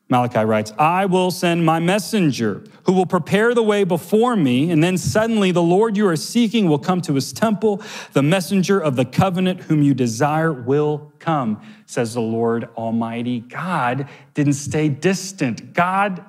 Malachi 0.09 0.39
writes, 0.39 0.73
I 0.79 1.05
will 1.05 1.29
send 1.29 1.63
my 1.63 1.79
messenger 1.79 2.63
who 2.83 2.93
will 2.93 3.05
prepare 3.05 3.53
the 3.53 3.61
way 3.61 3.83
before 3.83 4.35
me, 4.35 4.71
and 4.71 4.83
then 4.83 4.97
suddenly 4.97 5.51
the 5.51 5.61
Lord 5.61 5.95
you 5.95 6.07
are 6.07 6.15
seeking 6.15 6.67
will 6.67 6.79
come 6.79 6.99
to 7.01 7.13
his 7.13 7.31
temple. 7.31 7.83
The 8.13 8.23
messenger 8.23 8.79
of 8.79 8.95
the 8.95 9.05
covenant 9.05 9.61
whom 9.61 9.83
you 9.83 9.93
desire 9.93 10.51
will 10.51 11.13
come, 11.19 11.61
says 11.85 12.15
the 12.15 12.21
Lord 12.21 12.69
Almighty. 12.75 13.41
God 13.41 14.09
didn't 14.33 14.53
stay 14.53 14.89
distant. 14.89 15.73
God 15.73 16.25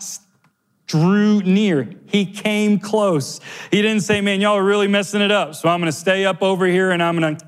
drew 0.86 1.40
near. 1.40 1.88
He 2.06 2.26
came 2.26 2.78
close. 2.78 3.40
He 3.70 3.80
didn't 3.80 4.02
say, 4.02 4.20
Man, 4.20 4.42
y'all 4.42 4.58
are 4.58 4.64
really 4.64 4.88
messing 4.88 5.22
it 5.22 5.30
up, 5.30 5.54
so 5.54 5.70
I'm 5.70 5.80
gonna 5.80 5.92
stay 5.92 6.26
up 6.26 6.42
over 6.42 6.66
here 6.66 6.90
and 6.90 7.02
I'm 7.02 7.14
gonna. 7.14 7.38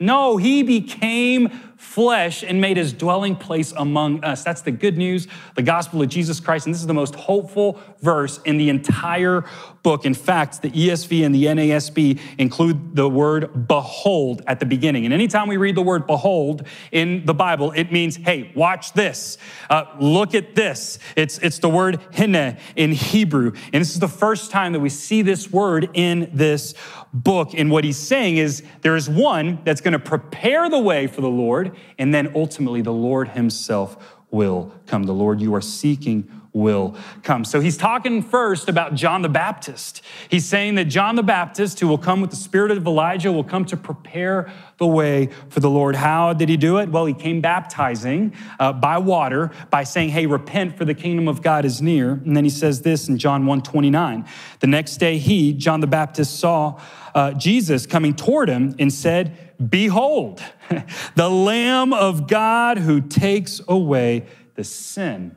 No, 0.00 0.38
he 0.38 0.62
became 0.62 1.50
flesh 1.94 2.42
and 2.42 2.60
made 2.60 2.76
his 2.76 2.92
dwelling 2.92 3.36
place 3.36 3.72
among 3.76 4.24
us. 4.24 4.42
That's 4.42 4.62
the 4.62 4.72
good 4.72 4.98
news, 4.98 5.28
the 5.54 5.62
gospel 5.62 6.02
of 6.02 6.08
Jesus 6.08 6.40
Christ. 6.40 6.66
And 6.66 6.74
this 6.74 6.80
is 6.80 6.88
the 6.88 6.94
most 6.94 7.14
hopeful 7.14 7.78
verse 8.00 8.40
in 8.44 8.56
the 8.56 8.68
entire 8.68 9.44
book. 9.84 10.04
In 10.04 10.14
fact, 10.14 10.60
the 10.60 10.70
ESV 10.70 11.24
and 11.24 11.32
the 11.32 11.44
NASB 11.44 12.18
include 12.36 12.96
the 12.96 13.08
word 13.08 13.68
behold 13.68 14.42
at 14.48 14.58
the 14.58 14.66
beginning. 14.66 15.04
And 15.04 15.14
anytime 15.14 15.46
we 15.46 15.56
read 15.56 15.76
the 15.76 15.82
word 15.82 16.08
behold 16.08 16.66
in 16.90 17.24
the 17.26 17.34
Bible, 17.34 17.70
it 17.76 17.92
means, 17.92 18.16
hey, 18.16 18.50
watch 18.56 18.92
this, 18.94 19.38
uh, 19.70 19.84
look 20.00 20.34
at 20.34 20.56
this. 20.56 20.98
It's, 21.14 21.38
it's 21.38 21.58
the 21.58 21.68
word 21.68 22.00
hine 22.12 22.56
in 22.74 22.90
Hebrew. 22.90 23.52
And 23.72 23.80
this 23.80 23.92
is 23.92 24.00
the 24.00 24.08
first 24.08 24.50
time 24.50 24.72
that 24.72 24.80
we 24.80 24.88
see 24.88 25.22
this 25.22 25.52
word 25.52 25.90
in 25.94 26.28
this 26.32 26.74
book. 27.12 27.54
And 27.54 27.70
what 27.70 27.84
he's 27.84 27.98
saying 27.98 28.38
is 28.38 28.64
there 28.80 28.96
is 28.96 29.08
one 29.08 29.60
that's 29.64 29.80
going 29.80 29.92
to 29.92 30.00
prepare 30.00 30.68
the 30.68 30.80
way 30.80 31.06
for 31.06 31.20
the 31.20 31.30
Lord, 31.30 31.76
and 31.98 32.14
then 32.14 32.32
ultimately 32.34 32.82
the 32.82 32.92
Lord 32.92 33.28
himself 33.28 33.96
will 34.30 34.74
come. 34.86 35.04
The 35.04 35.14
Lord 35.14 35.40
you 35.40 35.54
are 35.54 35.60
seeking 35.60 36.28
will 36.54 36.96
come. 37.24 37.44
So 37.44 37.60
he's 37.60 37.76
talking 37.76 38.22
first 38.22 38.68
about 38.68 38.94
John 38.94 39.22
the 39.22 39.28
Baptist. 39.28 40.02
He's 40.28 40.46
saying 40.46 40.76
that 40.76 40.84
John 40.84 41.16
the 41.16 41.22
Baptist, 41.22 41.80
who 41.80 41.88
will 41.88 41.98
come 41.98 42.20
with 42.20 42.30
the 42.30 42.36
spirit 42.36 42.70
of 42.70 42.86
Elijah, 42.86 43.32
will 43.32 43.44
come 43.44 43.64
to 43.66 43.76
prepare 43.76 44.50
the 44.78 44.86
way 44.86 45.30
for 45.48 45.58
the 45.58 45.68
Lord. 45.68 45.96
How 45.96 46.32
did 46.32 46.48
he 46.48 46.56
do 46.56 46.78
it? 46.78 46.88
Well, 46.88 47.06
he 47.06 47.14
came 47.14 47.40
baptizing 47.40 48.34
uh, 48.60 48.72
by 48.72 48.98
water 48.98 49.50
by 49.70 49.82
saying, 49.82 50.10
"Hey, 50.10 50.26
repent 50.26 50.78
for 50.78 50.84
the 50.84 50.94
kingdom 50.94 51.26
of 51.26 51.42
God 51.42 51.64
is 51.64 51.82
near." 51.82 52.12
And 52.12 52.36
then 52.36 52.44
he 52.44 52.50
says 52.50 52.82
this 52.82 53.08
in 53.08 53.18
John 53.18 53.44
1:29. 53.44 54.26
The 54.60 54.66
next 54.68 54.98
day 54.98 55.18
he, 55.18 55.52
John 55.52 55.80
the 55.80 55.88
Baptist 55.88 56.38
saw 56.38 56.80
uh, 57.14 57.32
Jesus 57.32 57.84
coming 57.84 58.14
toward 58.14 58.48
him 58.48 58.74
and 58.78 58.92
said, 58.92 59.43
"Behold, 59.68 60.42
the 61.14 61.28
Lamb 61.28 61.92
of 61.92 62.26
God 62.26 62.78
who 62.78 63.00
takes 63.00 63.60
away 63.68 64.26
the 64.54 64.64
sin 64.64 65.36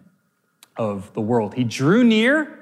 of 0.78 1.14
the 1.14 1.22
world. 1.22 1.56
He 1.56 1.64
drew 1.64 2.04
near 2.04 2.60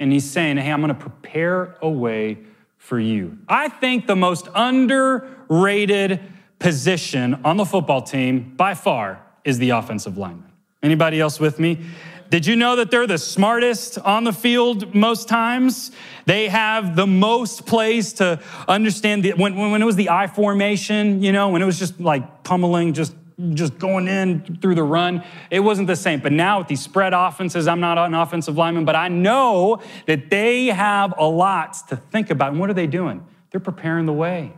and 0.00 0.12
he's 0.12 0.28
saying, 0.28 0.56
Hey, 0.58 0.70
I'm 0.70 0.80
going 0.80 0.94
to 0.94 1.00
prepare 1.00 1.76
a 1.82 1.90
way 1.90 2.38
for 2.76 2.98
you. 2.98 3.38
I 3.48 3.68
think 3.68 4.06
the 4.06 4.16
most 4.16 4.48
underrated 4.54 6.20
position 6.58 7.40
on 7.44 7.56
the 7.56 7.64
football 7.64 8.02
team 8.02 8.54
by 8.56 8.74
far 8.74 9.22
is 9.44 9.58
the 9.58 9.70
offensive 9.70 10.16
lineman. 10.16 10.52
Anybody 10.82 11.20
else 11.20 11.40
with 11.40 11.58
me? 11.58 11.80
Did 12.30 12.46
you 12.46 12.56
know 12.56 12.76
that 12.76 12.90
they're 12.90 13.06
the 13.06 13.18
smartest 13.18 13.98
on 13.98 14.24
the 14.24 14.32
field 14.32 14.94
most 14.94 15.28
times? 15.28 15.90
They 16.26 16.48
have 16.48 16.94
the 16.94 17.06
most 17.06 17.64
plays 17.64 18.12
to 18.14 18.40
understand 18.66 19.24
the, 19.24 19.32
when, 19.32 19.56
when 19.56 19.80
it 19.80 19.84
was 19.84 19.96
the 19.96 20.10
I 20.10 20.26
formation, 20.26 21.22
you 21.22 21.32
know, 21.32 21.48
when 21.48 21.62
it 21.62 21.64
was 21.64 21.78
just 21.78 21.98
like 22.00 22.44
pummeling, 22.44 22.92
just 22.92 23.14
just 23.54 23.78
going 23.78 24.08
in 24.08 24.58
through 24.60 24.74
the 24.74 24.82
run. 24.82 25.22
It 25.48 25.60
wasn't 25.60 25.86
the 25.86 25.94
same. 25.94 26.18
But 26.18 26.32
now 26.32 26.58
with 26.58 26.66
these 26.66 26.82
spread 26.82 27.14
offenses, 27.14 27.68
I'm 27.68 27.78
not 27.78 27.96
an 27.96 28.12
offensive 28.12 28.56
lineman, 28.56 28.84
but 28.84 28.96
I 28.96 29.06
know 29.06 29.80
that 30.06 30.28
they 30.28 30.66
have 30.66 31.14
a 31.16 31.24
lot 31.24 31.76
to 31.88 31.96
think 31.96 32.30
about. 32.30 32.50
And 32.50 32.58
what 32.58 32.68
are 32.68 32.74
they 32.74 32.88
doing? 32.88 33.24
They're 33.50 33.60
preparing 33.60 34.06
the 34.06 34.12
way 34.12 34.54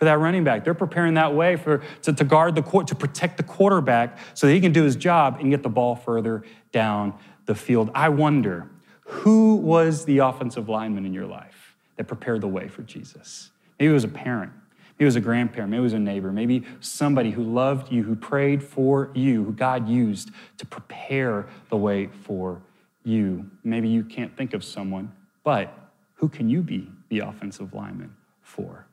for 0.00 0.06
that 0.06 0.18
running 0.18 0.44
back. 0.44 0.64
They're 0.64 0.72
preparing 0.72 1.12
that 1.14 1.34
way 1.34 1.56
for 1.56 1.82
to, 2.02 2.12
to 2.14 2.24
guard 2.24 2.54
the 2.54 2.62
court, 2.62 2.88
to 2.88 2.94
protect 2.94 3.36
the 3.36 3.42
quarterback 3.42 4.16
so 4.32 4.46
that 4.46 4.54
he 4.54 4.60
can 4.60 4.72
do 4.72 4.82
his 4.82 4.96
job 4.96 5.36
and 5.38 5.50
get 5.50 5.62
the 5.62 5.68
ball 5.68 5.94
further 5.94 6.42
down 6.72 7.12
the 7.44 7.54
field. 7.54 7.90
I 7.94 8.08
wonder 8.08 8.70
who 9.04 9.56
was 9.56 10.06
the 10.06 10.18
offensive 10.18 10.70
lineman 10.70 11.04
in 11.04 11.12
your 11.12 11.26
life 11.26 11.76
that 11.96 12.04
prepared 12.04 12.40
the 12.40 12.48
way 12.48 12.66
for 12.66 12.80
Jesus? 12.80 13.50
Maybe 13.78 13.90
it 13.90 13.94
was 13.94 14.04
a 14.04 14.08
parent. 14.08 14.52
Maybe 14.94 15.04
it 15.04 15.04
was 15.04 15.16
a 15.16 15.20
grandparent, 15.20 15.70
maybe 15.70 15.80
it 15.80 15.82
was 15.82 15.92
a 15.92 15.98
neighbor, 15.98 16.32
maybe 16.32 16.64
somebody 16.80 17.30
who 17.30 17.42
loved 17.42 17.92
you, 17.92 18.02
who 18.02 18.16
prayed 18.16 18.62
for 18.62 19.10
you, 19.14 19.44
who 19.44 19.52
God 19.52 19.86
used 19.86 20.30
to 20.56 20.66
prepare 20.66 21.46
the 21.68 21.76
way 21.76 22.06
for 22.06 22.62
you. 23.04 23.50
Maybe 23.64 23.88
you 23.88 24.04
can't 24.04 24.34
think 24.34 24.54
of 24.54 24.64
someone, 24.64 25.12
but 25.44 25.74
who 26.14 26.28
can 26.28 26.48
you 26.48 26.62
be 26.62 26.88
the 27.10 27.20
offensive 27.20 27.74
lineman 27.74 28.14
for? 28.40 28.86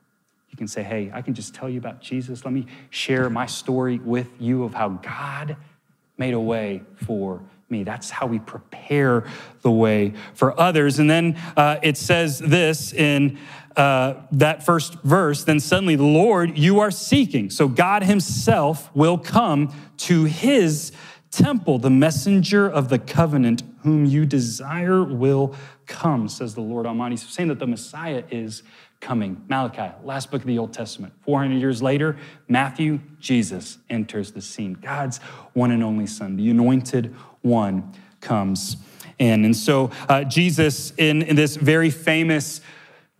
You 0.50 0.56
can 0.56 0.68
say, 0.68 0.82
hey, 0.82 1.10
I 1.12 1.22
can 1.22 1.34
just 1.34 1.54
tell 1.54 1.68
you 1.68 1.78
about 1.78 2.00
Jesus. 2.00 2.44
Let 2.44 2.54
me 2.54 2.66
share 2.90 3.28
my 3.30 3.46
story 3.46 3.98
with 3.98 4.28
you 4.40 4.64
of 4.64 4.74
how 4.74 4.88
God 4.88 5.56
made 6.16 6.34
a 6.34 6.40
way 6.40 6.82
for 6.96 7.40
me. 7.70 7.84
That's 7.84 8.10
how 8.10 8.26
we 8.26 8.38
prepare 8.38 9.24
the 9.62 9.70
way 9.70 10.14
for 10.34 10.58
others. 10.58 10.98
And 10.98 11.08
then 11.08 11.36
uh, 11.56 11.78
it 11.82 11.96
says 11.96 12.38
this 12.38 12.92
in 12.92 13.38
uh, 13.76 14.14
that 14.32 14.64
first 14.64 14.94
verse, 15.02 15.44
then 15.44 15.60
suddenly 15.60 15.94
the 15.94 16.02
Lord 16.02 16.58
you 16.58 16.80
are 16.80 16.90
seeking. 16.90 17.50
So 17.50 17.68
God 17.68 18.02
Himself 18.02 18.90
will 18.94 19.18
come 19.18 19.72
to 19.98 20.24
His 20.24 20.92
temple. 21.30 21.78
The 21.78 21.90
messenger 21.90 22.68
of 22.68 22.88
the 22.88 22.98
covenant 22.98 23.62
whom 23.82 24.04
you 24.04 24.26
desire 24.26 25.04
will 25.04 25.54
come, 25.86 26.28
says 26.28 26.54
the 26.54 26.60
Lord 26.60 26.86
Almighty. 26.86 27.16
So 27.16 27.28
saying 27.28 27.48
that 27.50 27.58
the 27.58 27.66
Messiah 27.66 28.24
is 28.30 28.62
coming. 29.00 29.44
Malachi, 29.48 29.94
last 30.04 30.30
book 30.30 30.40
of 30.40 30.46
the 30.46 30.58
Old 30.58 30.72
Testament. 30.72 31.12
400 31.22 31.56
years 31.56 31.82
later, 31.82 32.16
Matthew, 32.48 33.00
Jesus 33.20 33.78
enters 33.88 34.32
the 34.32 34.40
scene. 34.40 34.74
God's 34.74 35.18
one 35.52 35.70
and 35.70 35.82
only 35.82 36.06
Son, 36.06 36.36
the 36.36 36.50
anointed 36.50 37.14
one, 37.42 37.92
comes 38.20 38.76
in. 39.18 39.44
And 39.44 39.56
so 39.56 39.90
uh, 40.08 40.24
Jesus, 40.24 40.92
in, 40.96 41.22
in 41.22 41.36
this 41.36 41.56
very 41.56 41.90
famous 41.90 42.60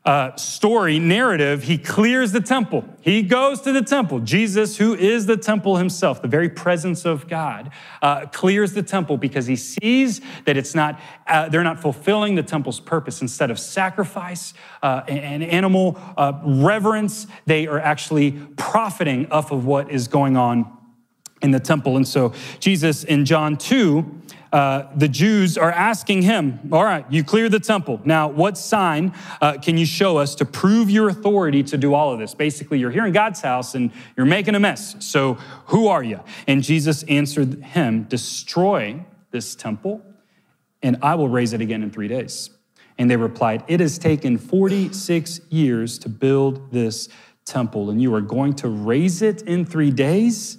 uh, 0.05 0.35
story, 0.37 0.99
narrative, 0.99 1.65
he 1.65 1.77
clears 1.77 2.33
the 2.33 2.41
temple. 2.41 2.85
He 3.01 3.23
goes 3.23 3.61
to 3.63 3.73
the 3.73 3.83
temple. 3.83 4.21
Jesus, 4.21 4.79
who 4.79 4.95
is 4.95 5.27
the 5.27 5.37
temple 5.37 5.77
himself, 5.77 6.23
the 6.23 6.29
very 6.29 6.49
presence 6.49 7.05
of 7.05 7.29
God, 7.29 7.71
uh, 8.01 8.27
clears 8.27 8.73
the 8.73 8.83
temple 8.83 9.19
because 9.19 9.47
he 9.47 9.57
sees 9.57 10.23
that 10.47 10.57
it's 10.57 10.75
not, 10.75 10.99
uh, 11.27 11.49
they're 11.51 11.65
not 11.65 11.81
fulfilling 11.81 12.37
the 12.37 12.43
temple's 12.43 12.81
purpose. 12.81 13.21
Instead 13.21 13.51
of 13.51 13.59
sacrifice 13.59 14.55
uh, 14.83 15.03
and 15.09 15.43
animal 15.43 15.99
uh, 16.17 16.41
reverence, 16.43 17.27
they 17.45 17.67
are 17.67 17.81
actually 17.81 18.33
profiting 18.57 19.31
off 19.31 19.51
of 19.51 19.67
what 19.67 19.91
is 19.91 20.09
going 20.09 20.39
on 20.39 20.73
in 21.43 21.51
the 21.51 21.61
temple. 21.61 21.97
And 21.97 22.09
so 22.09 22.33
Jesus 22.61 23.05
in 23.05 23.25
John 23.25 23.57
2, 23.57 24.21
uh, 24.53 24.85
the 24.97 25.09
Jews 25.09 25.59
are 25.59 25.71
asking 25.71 26.23
him, 26.23 26.59
All 26.73 26.85
right, 26.85 27.05
you 27.11 27.23
clear 27.23 27.49
the 27.49 27.61
temple. 27.61 28.01
Now, 28.05 28.29
what 28.29 28.57
sign 28.57 29.13
uh, 29.41 29.59
can 29.59 29.77
you 29.77 29.87
show 29.87 30.17
us 30.17 30.35
to 30.37 30.45
prove 30.45 30.91
your 30.91 31.09
authority 31.09 31.63
to 31.65 31.77
do 31.77 31.95
all 31.95 32.13
of 32.13 32.19
this? 32.19 32.35
Basically, 32.35 32.79
you're 32.79 32.91
here 32.91 33.07
in 33.07 33.13
God's 33.13 33.41
house 33.41 33.75
and 33.75 33.91
you're 34.17 34.27
making 34.27 34.55
a 34.55 34.61
mess. 34.61 34.97
So, 35.01 35.35
who 35.67 35.89
are 35.89 36.03
you? 36.03 36.21
And 36.47 36.63
Jesus 36.63 37.03
answered 37.05 37.63
him, 37.63 38.05
Destroy 38.05 39.05
this 39.31 39.55
temple, 39.55 40.03
and 40.83 40.97
I 41.03 41.15
will 41.15 41.29
raise 41.29 41.53
it 41.53 41.61
again 41.61 41.83
in 41.83 41.91
three 41.91 42.09
days. 42.09 42.51
And 42.97 43.11
they 43.11 43.17
replied, 43.17 43.65
It 43.69 43.81
has 43.81 43.99
taken 43.99 44.39
46 44.39 45.41
years 45.51 45.99
to 45.99 46.09
build 46.09 46.73
this 46.73 47.09
temple, 47.45 47.91
and 47.91 48.01
you 48.01 48.15
are 48.15 48.21
going 48.21 48.55
to 48.55 48.69
raise 48.69 49.23
it 49.23 49.43
in 49.43 49.65
three 49.65 49.91
days? 49.91 50.59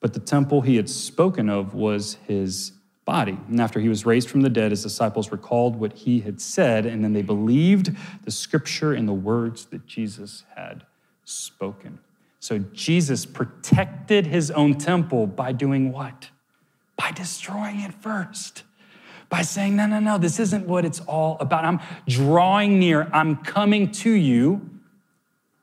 But 0.00 0.14
the 0.14 0.20
temple 0.20 0.62
he 0.62 0.76
had 0.76 0.90
spoken 0.90 1.48
of 1.48 1.74
was 1.74 2.16
his 2.26 2.72
body. 3.04 3.38
And 3.48 3.60
after 3.60 3.80
he 3.80 3.88
was 3.88 4.06
raised 4.06 4.30
from 4.30 4.42
the 4.42 4.48
dead, 4.48 4.70
his 4.70 4.82
disciples 4.82 5.32
recalled 5.32 5.76
what 5.76 5.92
he 5.92 6.20
had 6.20 6.40
said, 6.40 6.86
and 6.86 7.02
then 7.02 7.12
they 7.12 7.22
believed 7.22 7.94
the 8.24 8.30
scripture 8.30 8.92
and 8.92 9.08
the 9.08 9.12
words 9.12 9.66
that 9.66 9.86
Jesus 9.86 10.44
had 10.54 10.84
spoken. 11.24 11.98
So 12.38 12.58
Jesus 12.58 13.26
protected 13.26 14.26
his 14.26 14.50
own 14.50 14.74
temple 14.74 15.26
by 15.26 15.52
doing 15.52 15.92
what? 15.92 16.30
By 16.96 17.10
destroying 17.12 17.80
it 17.80 17.94
first. 17.94 18.64
By 19.28 19.42
saying, 19.42 19.76
no, 19.76 19.86
no, 19.86 19.98
no, 19.98 20.18
this 20.18 20.38
isn't 20.38 20.66
what 20.66 20.84
it's 20.84 21.00
all 21.00 21.36
about. 21.40 21.64
I'm 21.64 21.80
drawing 22.06 22.78
near, 22.78 23.08
I'm 23.12 23.36
coming 23.36 23.90
to 23.92 24.10
you, 24.10 24.68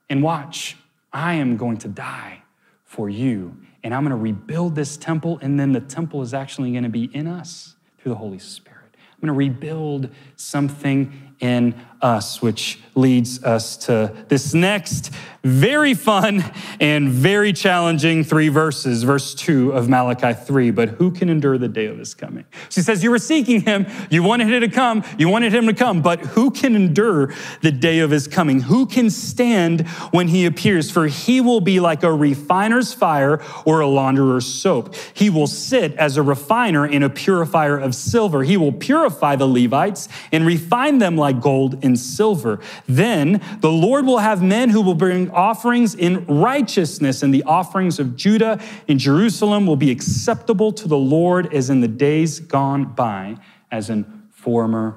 and 0.08 0.22
watch, 0.22 0.76
I 1.12 1.34
am 1.34 1.56
going 1.56 1.76
to 1.78 1.88
die 1.88 2.42
for 2.84 3.08
you 3.08 3.56
and 3.82 3.94
I'm 3.94 4.02
going 4.02 4.10
to 4.10 4.16
rebuild 4.16 4.74
this 4.74 4.96
temple, 4.96 5.38
and 5.42 5.58
then 5.58 5.72
the 5.72 5.80
temple 5.80 6.22
is 6.22 6.34
actually 6.34 6.72
going 6.72 6.84
to 6.84 6.90
be 6.90 7.04
in 7.12 7.26
us 7.26 7.76
through 7.98 8.10
the 8.10 8.18
Holy 8.18 8.38
Spirit. 8.38 8.78
I'm 9.22 9.28
going 9.28 9.34
to 9.34 9.38
rebuild 9.38 10.10
something 10.36 11.34
in 11.40 11.74
us, 12.00 12.40
which 12.40 12.80
leads 12.94 13.42
us 13.44 13.76
to 13.78 14.14
this 14.28 14.54
next 14.54 15.12
very 15.42 15.94
fun 15.94 16.44
and 16.80 17.08
very 17.08 17.52
challenging 17.52 18.24
three 18.24 18.48
verses, 18.48 19.02
verse 19.04 19.34
2 19.34 19.72
of 19.72 19.88
Malachi 19.88 20.34
3. 20.34 20.70
But 20.70 20.90
who 20.90 21.10
can 21.10 21.30
endure 21.30 21.56
the 21.56 21.68
day 21.68 21.86
of 21.86 21.98
his 21.98 22.14
coming? 22.14 22.44
She 22.68 22.82
says, 22.82 23.02
You 23.02 23.10
were 23.10 23.18
seeking 23.18 23.62
him, 23.62 23.86
you 24.10 24.22
wanted 24.22 24.48
him 24.48 24.60
to 24.60 24.68
come, 24.68 25.02
you 25.18 25.28
wanted 25.28 25.54
him 25.54 25.66
to 25.66 25.72
come, 25.72 26.02
but 26.02 26.20
who 26.20 26.50
can 26.50 26.76
endure 26.76 27.32
the 27.62 27.72
day 27.72 28.00
of 28.00 28.10
his 28.10 28.28
coming? 28.28 28.60
Who 28.60 28.86
can 28.86 29.08
stand 29.08 29.86
when 30.10 30.28
he 30.28 30.44
appears? 30.44 30.90
For 30.90 31.06
he 31.06 31.40
will 31.40 31.60
be 31.60 31.80
like 31.80 32.02
a 32.02 32.12
refiner's 32.12 32.92
fire 32.92 33.42
or 33.64 33.80
a 33.80 33.86
launderer's 33.86 34.46
soap. 34.46 34.94
He 35.14 35.30
will 35.30 35.46
sit 35.46 35.94
as 35.94 36.16
a 36.16 36.22
refiner 36.22 36.84
and 36.84 37.02
a 37.02 37.10
purifier 37.10 37.78
of 37.78 37.94
silver. 37.94 38.42
He 38.42 38.56
will 38.56 38.72
purify 38.72 39.36
the 39.36 39.46
Levites 39.46 40.08
and 40.32 40.44
refine 40.44 40.98
them 40.98 41.16
like 41.16 41.40
gold 41.40 41.82
and 41.82 41.98
silver. 41.98 42.60
Then 42.86 43.40
the 43.60 43.72
Lord 43.72 44.04
will 44.04 44.18
have 44.18 44.42
men 44.42 44.68
who 44.68 44.82
will 44.82 44.94
bring 44.94 45.29
offerings 45.34 45.94
in 45.94 46.24
righteousness, 46.26 47.22
and 47.22 47.32
the 47.32 47.42
offerings 47.44 47.98
of 47.98 48.16
Judah 48.16 48.60
in 48.86 48.98
Jerusalem 48.98 49.66
will 49.66 49.76
be 49.76 49.90
acceptable 49.90 50.72
to 50.72 50.88
the 50.88 50.98
Lord 50.98 51.52
as 51.54 51.70
in 51.70 51.80
the 51.80 51.88
days 51.88 52.40
gone 52.40 52.84
by, 52.84 53.36
as 53.70 53.90
in 53.90 54.28
former 54.32 54.96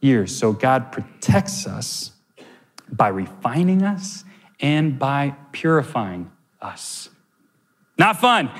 years. 0.00 0.36
So 0.36 0.52
God 0.52 0.92
protects 0.92 1.66
us 1.66 2.12
by 2.90 3.08
refining 3.08 3.82
us 3.82 4.24
and 4.60 4.98
by 4.98 5.34
purifying 5.52 6.30
us. 6.60 7.08
Not 7.98 8.20
fun. 8.20 8.50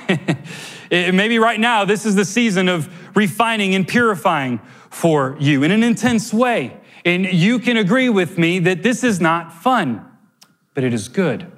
Maybe 0.91 1.39
right 1.39 1.59
now, 1.59 1.85
this 1.85 2.07
is 2.07 2.15
the 2.15 2.25
season 2.25 2.69
of 2.69 2.89
refining 3.17 3.75
and 3.75 3.87
purifying 3.87 4.61
for 4.91 5.37
you 5.41 5.63
in 5.63 5.71
an 5.71 5.83
intense 5.83 6.33
way. 6.33 6.77
And 7.05 7.25
you 7.27 7.59
can 7.59 7.77
agree 7.77 8.09
with 8.09 8.39
me 8.39 8.61
that 8.61 8.83
this 8.83 9.03
is 9.03 9.21
not 9.21 9.53
fun, 9.53 10.07
but 10.75 10.85
it 10.85 10.95
is 10.95 11.09
good 11.09 11.51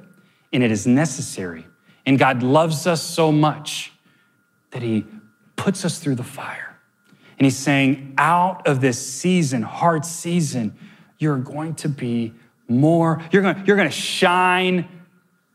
and 0.53 0.63
it 0.63 0.71
is 0.71 0.87
necessary. 0.87 1.67
And 2.07 2.19
God 2.19 2.43
loves 2.43 2.87
us 2.87 3.03
so 3.03 3.33
much 3.33 3.93
that 4.71 4.83
He 4.83 5.07
puts 5.57 5.85
us 5.85 5.99
through 5.99 6.17
the 6.17 6.25
fire. 6.25 6.79
And 7.39 7.47
He's 7.47 7.57
saying, 7.57 8.15
out 8.19 8.67
of 8.67 8.81
this 8.81 9.05
season, 9.05 9.63
hard 9.63 10.05
season, 10.05 10.77
you're 11.19 11.39
going 11.39 11.75
to 11.77 11.89
be 11.89 12.35
more, 12.69 13.23
you're 13.31 13.43
going, 13.43 13.65
you're 13.67 13.77
to 13.77 13.91
shine 13.91 14.89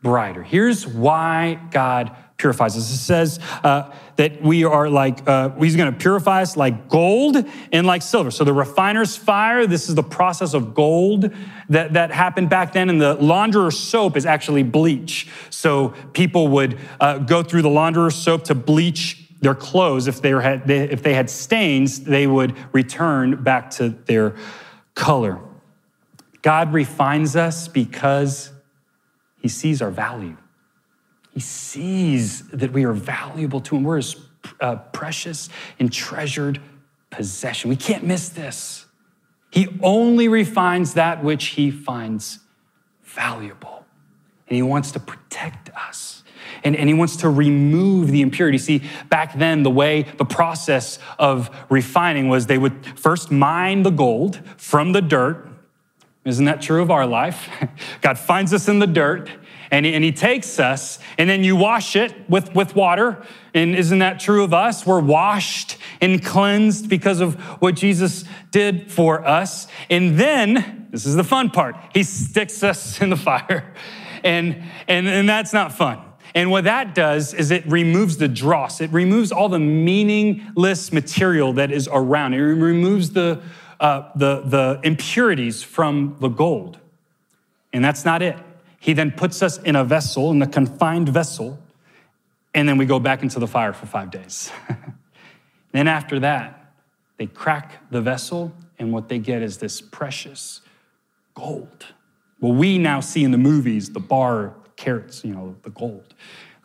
brighter. 0.02 0.42
Here's 0.42 0.86
why 0.86 1.60
God 1.70 2.16
purifies 2.38 2.74
us. 2.74 2.90
It 2.90 2.96
says 2.96 3.38
uh, 3.62 3.92
that 4.16 4.42
we 4.42 4.64
are 4.64 4.88
like, 4.88 5.28
uh, 5.28 5.50
he's 5.50 5.76
going 5.76 5.92
to 5.92 5.98
purify 5.98 6.40
us 6.40 6.56
like 6.56 6.88
gold 6.88 7.36
and 7.70 7.86
like 7.86 8.00
silver. 8.00 8.30
So 8.30 8.44
the 8.44 8.54
refiner's 8.54 9.14
fire, 9.14 9.66
this 9.66 9.90
is 9.90 9.94
the 9.94 10.02
process 10.02 10.54
of 10.54 10.74
gold 10.74 11.30
that, 11.68 11.92
that 11.92 12.10
happened 12.10 12.48
back 12.48 12.72
then. 12.72 12.88
And 12.88 13.00
the 13.00 13.14
launderer's 13.14 13.78
soap 13.78 14.16
is 14.16 14.24
actually 14.24 14.62
bleach. 14.62 15.28
So 15.50 15.90
people 16.14 16.48
would 16.48 16.78
uh, 16.98 17.18
go 17.18 17.42
through 17.42 17.62
the 17.62 17.70
launderer's 17.70 18.14
soap 18.14 18.44
to 18.44 18.54
bleach 18.54 19.28
their 19.40 19.54
clothes. 19.54 20.08
If 20.08 20.22
they, 20.22 20.30
had, 20.30 20.70
if 20.70 21.02
they 21.02 21.12
had 21.12 21.28
stains, 21.28 22.04
they 22.04 22.26
would 22.26 22.56
return 22.72 23.42
back 23.42 23.70
to 23.72 23.90
their 23.90 24.34
color. 24.94 25.40
God 26.40 26.72
refines 26.72 27.36
us 27.36 27.68
because 27.68 28.50
he 29.40 29.48
sees 29.48 29.82
our 29.82 29.90
value. 29.90 30.36
He 31.32 31.40
sees 31.40 32.48
that 32.48 32.72
we 32.72 32.84
are 32.84 32.92
valuable 32.92 33.60
to 33.60 33.76
him. 33.76 33.84
We're 33.84 33.96
his 33.96 34.16
uh, 34.60 34.76
precious 34.76 35.48
and 35.78 35.92
treasured 35.92 36.60
possession. 37.10 37.70
We 37.70 37.76
can't 37.76 38.04
miss 38.04 38.28
this. 38.28 38.86
He 39.50 39.68
only 39.82 40.28
refines 40.28 40.94
that 40.94 41.24
which 41.24 41.46
he 41.46 41.70
finds 41.70 42.40
valuable. 43.02 43.84
And 44.48 44.56
he 44.56 44.62
wants 44.62 44.92
to 44.92 45.00
protect 45.00 45.70
us. 45.70 46.24
And, 46.64 46.74
and 46.76 46.88
he 46.88 46.94
wants 46.94 47.16
to 47.16 47.30
remove 47.30 48.10
the 48.10 48.22
impurity. 48.22 48.58
See, 48.58 48.82
back 49.08 49.38
then, 49.38 49.62
the 49.62 49.70
way, 49.70 50.06
the 50.18 50.24
process 50.24 50.98
of 51.18 51.50
refining 51.68 52.28
was 52.28 52.46
they 52.46 52.58
would 52.58 52.98
first 52.98 53.30
mine 53.30 53.82
the 53.82 53.90
gold 53.90 54.40
from 54.56 54.92
the 54.92 55.02
dirt. 55.02 55.49
Isn't 56.24 56.44
that 56.44 56.60
true 56.60 56.82
of 56.82 56.90
our 56.90 57.06
life? 57.06 57.48
God 58.02 58.18
finds 58.18 58.52
us 58.52 58.68
in 58.68 58.78
the 58.78 58.86
dirt 58.86 59.30
and 59.70 59.86
he, 59.86 59.94
and 59.94 60.02
he 60.02 60.12
takes 60.12 60.58
us, 60.58 60.98
and 61.16 61.30
then 61.30 61.44
you 61.44 61.54
wash 61.54 61.94
it 61.94 62.28
with, 62.28 62.54
with 62.54 62.74
water. 62.74 63.24
And 63.54 63.76
isn't 63.76 64.00
that 64.00 64.18
true 64.18 64.42
of 64.42 64.52
us? 64.52 64.84
We're 64.84 65.00
washed 65.00 65.76
and 66.00 66.24
cleansed 66.24 66.88
because 66.88 67.20
of 67.20 67.36
what 67.60 67.76
Jesus 67.76 68.24
did 68.50 68.90
for 68.90 69.24
us. 69.24 69.68
And 69.88 70.18
then, 70.18 70.88
this 70.90 71.06
is 71.06 71.14
the 71.14 71.24
fun 71.24 71.50
part, 71.50 71.76
he 71.94 72.02
sticks 72.02 72.62
us 72.64 73.00
in 73.00 73.10
the 73.10 73.16
fire. 73.16 73.72
And, 74.24 74.64
and, 74.88 75.08
and 75.08 75.28
that's 75.28 75.52
not 75.52 75.72
fun. 75.72 76.00
And 76.34 76.50
what 76.50 76.64
that 76.64 76.94
does 76.94 77.34
is 77.34 77.50
it 77.50 77.66
removes 77.66 78.16
the 78.16 78.28
dross. 78.28 78.80
It 78.80 78.90
removes 78.92 79.32
all 79.32 79.48
the 79.48 79.58
meaningless 79.58 80.92
material 80.92 81.52
that 81.54 81.72
is 81.72 81.88
around. 81.90 82.34
It 82.34 82.38
removes 82.38 83.10
the, 83.10 83.40
uh, 83.80 84.10
the, 84.14 84.42
the 84.42 84.80
impurities 84.84 85.62
from 85.62 86.16
the 86.20 86.28
gold. 86.28 86.78
And 87.72 87.84
that's 87.84 88.04
not 88.04 88.22
it. 88.22 88.36
He 88.78 88.92
then 88.92 89.10
puts 89.10 89.42
us 89.42 89.58
in 89.58 89.74
a 89.74 89.84
vessel, 89.84 90.30
in 90.30 90.40
a 90.42 90.46
confined 90.46 91.08
vessel, 91.08 91.58
and 92.54 92.68
then 92.68 92.78
we 92.78 92.86
go 92.86 92.98
back 92.98 93.22
into 93.22 93.38
the 93.38 93.46
fire 93.46 93.72
for 93.72 93.86
five 93.86 94.10
days. 94.10 94.50
then 95.72 95.88
after 95.88 96.20
that, 96.20 96.72
they 97.16 97.26
crack 97.26 97.90
the 97.90 98.00
vessel, 98.00 98.52
and 98.78 98.92
what 98.92 99.08
they 99.08 99.18
get 99.18 99.42
is 99.42 99.58
this 99.58 99.80
precious 99.80 100.60
gold. 101.34 101.86
Well, 102.40 102.52
we 102.52 102.78
now 102.78 103.00
see 103.00 103.24
in 103.24 103.30
the 103.30 103.38
movies 103.38 103.90
the 103.90 104.00
bar 104.00 104.54
the 104.64 104.70
karats, 104.82 105.24
you 105.24 105.34
know, 105.34 105.56
the 105.62 105.70
gold. 105.70 106.14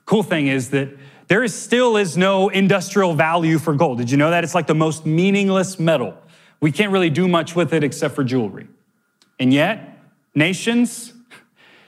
Cool 0.05 0.23
thing 0.23 0.47
is 0.47 0.69
that 0.69 0.89
there 1.27 1.43
is 1.43 1.53
still 1.53 1.97
is 1.97 2.15
no 2.15 2.49
industrial 2.49 3.13
value 3.13 3.57
for 3.57 3.73
gold. 3.73 3.97
Did 3.97 4.11
you 4.11 4.17
know 4.17 4.29
that? 4.29 4.43
It's 4.43 4.55
like 4.55 4.67
the 4.67 4.75
most 4.75 5.05
meaningless 5.05 5.79
metal. 5.79 6.17
We 6.65 6.71
can't 6.71 6.91
really 6.91 7.11
do 7.11 7.27
much 7.27 7.55
with 7.55 7.75
it 7.75 7.83
except 7.83 8.15
for 8.15 8.23
jewelry. 8.23 8.67
And 9.39 9.53
yet, 9.53 9.99
nations 10.33 11.13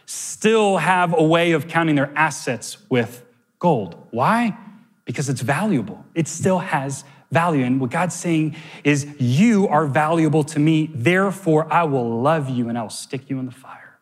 still 0.06 0.78
have 0.78 1.18
a 1.18 1.24
way 1.24 1.54
of 1.54 1.68
counting 1.68 1.96
their 1.96 2.16
assets 2.16 2.78
with 2.88 3.26
gold. 3.58 3.96
Why? 4.12 4.56
Because 5.04 5.30
it's 5.30 5.42
valuable. 5.42 6.06
It 6.14 6.28
still 6.28 6.60
has 6.60 7.06
value. 7.32 7.66
And 7.66 7.82
what 7.82 7.90
God's 7.90 8.14
saying 8.14 8.56
is, 8.84 9.08
You 9.18 9.68
are 9.68 9.88
valuable 9.88 10.44
to 10.44 10.60
me, 10.60 10.92
therefore 10.94 11.66
I 11.74 11.86
will 11.86 12.22
love 12.22 12.48
you 12.48 12.70
and 12.70 12.78
I 12.78 12.84
will 12.84 12.92
stick 12.92 13.32
you 13.32 13.40
in 13.40 13.48
the 13.48 13.52
fire 13.52 13.98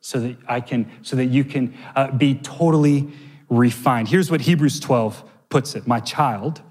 so 0.00 0.20
that 0.20 0.36
I 0.46 0.60
can, 0.60 0.88
so 1.02 1.16
that 1.16 1.26
you 1.26 1.42
can 1.42 1.74
uh, 1.96 2.12
be 2.12 2.36
totally 2.36 3.10
refined. 3.48 4.06
Here's 4.06 4.30
what 4.30 4.42
Hebrews 4.42 4.78
12 4.78 5.24
puts 5.48 5.74
it 5.74 5.88
My 5.88 5.98
child, 5.98 6.62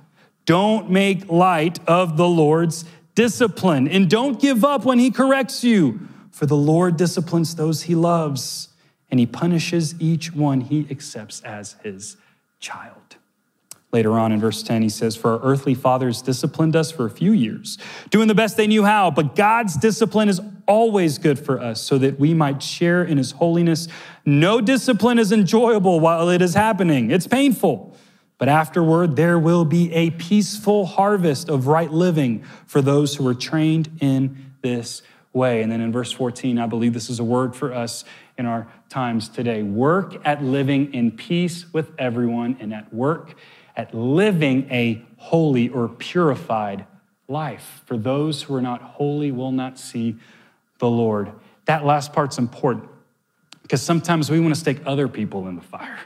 don't 0.46 0.90
make 0.90 1.30
light 1.30 1.80
of 1.86 2.16
the 2.16 2.30
Lord's 2.30 2.86
discipline 3.16 3.88
and 3.88 4.10
don't 4.10 4.40
give 4.40 4.64
up 4.64 4.86
when 4.86 5.00
he 5.00 5.10
corrects 5.10 5.64
you, 5.64 6.00
for 6.32 6.46
the 6.46 6.56
Lord 6.56 6.98
disciplines 6.98 7.56
those 7.56 7.84
he 7.84 7.96
loves 7.96 8.70
and 9.10 9.20
he 9.20 9.26
punishes 9.26 9.96
each 10.00 10.34
one 10.34 10.62
he 10.62 10.86
accepts 10.92 11.42
as 11.42 11.78
his 11.84 12.18
child. 12.60 13.16
Later 13.92 14.20
on 14.20 14.34
in 14.34 14.42
verse 14.42 14.62
10, 14.62 14.82
he 14.82 14.90
says, 14.90 15.16
For 15.16 15.32
our 15.32 15.40
earthly 15.42 15.74
fathers 15.74 16.22
disciplined 16.22 16.76
us 16.76 16.92
for 16.92 17.06
a 17.06 17.10
few 17.10 17.32
years, 17.32 17.78
doing 18.10 18.28
the 18.28 18.36
best 18.36 18.58
they 18.58 18.68
knew 18.68 18.84
how, 18.84 19.10
but 19.10 19.38
God's 19.38 19.78
discipline 19.78 20.28
is 20.28 20.42
always 20.68 21.18
good 21.18 21.40
for 21.40 21.62
us 21.62 21.82
so 21.82 21.98
that 22.00 22.20
we 22.20 22.34
might 22.34 22.62
share 22.62 23.06
in 23.06 23.18
his 23.18 23.32
holiness. 23.32 23.88
No 24.26 24.60
discipline 24.60 25.18
is 25.18 25.32
enjoyable 25.32 26.02
while 26.02 26.28
it 26.28 26.42
is 26.42 26.56
happening, 26.56 27.10
it's 27.10 27.28
painful. 27.28 27.96
But 28.38 28.50
afterward, 28.50 29.16
there 29.16 29.40
will 29.40 29.66
be 29.66 29.92
a 29.94 30.10
peaceful 30.12 30.86
harvest 30.86 31.50
of 31.50 31.68
right 31.68 31.92
living 31.92 32.44
for 32.66 32.82
those 32.82 33.16
who 33.16 33.28
are 33.28 33.34
trained 33.34 33.90
in 34.02 34.54
this 34.62 35.02
way. 35.32 35.62
And 35.62 35.72
then 35.72 35.82
in 35.82 35.92
verse 35.92 36.12
14, 36.12 36.60
I 36.60 36.66
believe 36.68 36.94
this 36.94 37.10
is 37.10 37.20
a 37.20 37.24
word 37.24 37.56
for 37.56 37.74
us 37.74 38.04
in 38.38 38.46
our 38.46 38.68
times 38.90 39.30
today. 39.30 39.64
Work 39.64 40.16
at 40.26 40.44
living 40.44 40.94
in 40.94 41.12
peace 41.12 41.72
with 41.74 41.92
everyone 41.98 42.58
and 42.60 42.74
at 42.74 42.94
work 42.94 43.36
at 43.76 43.94
living 43.94 44.68
a 44.72 45.04
holy 45.18 45.70
or 45.70 45.90
purified 45.90 46.86
life. 47.28 47.82
For 47.86 47.98
those 47.98 48.44
who 48.44 48.56
are 48.56 48.62
not 48.62 48.82
holy 48.82 49.32
will 49.32 49.52
not 49.52 49.78
see 49.78 50.16
the 50.80 50.90
Lord. 50.90 51.32
That 51.66 51.86
last 51.86 52.14
part's 52.14 52.38
important 52.38 52.90
because 53.64 53.82
sometimes 53.82 54.30
we 54.30 54.40
want 54.40 54.54
to 54.54 54.60
stake 54.60 54.80
other 54.86 55.08
people 55.08 55.48
in 55.48 55.56
the 55.56 55.62
fire. 55.62 56.00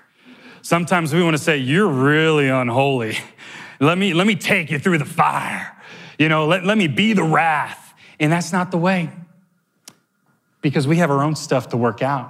Sometimes 0.70 1.16
we 1.16 1.24
want 1.24 1.36
to 1.36 1.42
say, 1.42 1.58
You're 1.58 1.88
really 1.88 2.48
unholy. 2.48 3.18
Let 3.80 3.98
me, 3.98 4.14
let 4.14 4.28
me 4.28 4.36
take 4.36 4.70
you 4.70 4.78
through 4.78 4.98
the 4.98 5.06
fire. 5.06 5.76
You 6.20 6.28
know, 6.30 6.46
let, 6.46 6.66
let 6.66 6.78
me 6.78 6.88
be 6.88 7.14
the 7.14 7.24
wrath. 7.24 7.94
And 8.20 8.32
that's 8.32 8.52
not 8.52 8.70
the 8.70 8.78
way 8.78 9.10
because 10.62 10.86
we 10.86 10.98
have 10.98 11.10
our 11.10 11.24
own 11.24 11.36
stuff 11.36 11.70
to 11.70 11.78
work 11.78 12.04
out. 12.04 12.30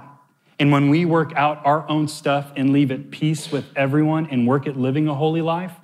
And 0.58 0.70
when 0.70 0.88
we 0.88 1.04
work 1.04 1.34
out 1.34 1.60
our 1.66 1.86
own 1.90 2.06
stuff 2.06 2.52
and 2.56 2.72
leave 2.72 2.92
at 2.92 3.10
peace 3.10 3.50
with 3.50 3.66
everyone 3.76 4.28
and 4.30 4.46
work 4.46 4.68
at 4.68 4.76
living 4.76 5.08
a 5.08 5.14
holy 5.14 5.42
life, 5.42 5.74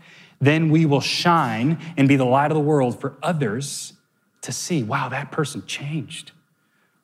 then 0.40 0.70
we 0.70 0.86
will 0.86 1.02
shine 1.02 1.78
and 1.96 2.08
be 2.08 2.14
the 2.14 2.24
light 2.24 2.52
of 2.52 2.54
the 2.54 2.62
world 2.62 2.98
for 3.00 3.16
others 3.22 3.92
to 4.40 4.52
see 4.52 4.82
wow, 4.82 5.08
that 5.10 5.30
person 5.30 5.66
changed. 5.66 6.30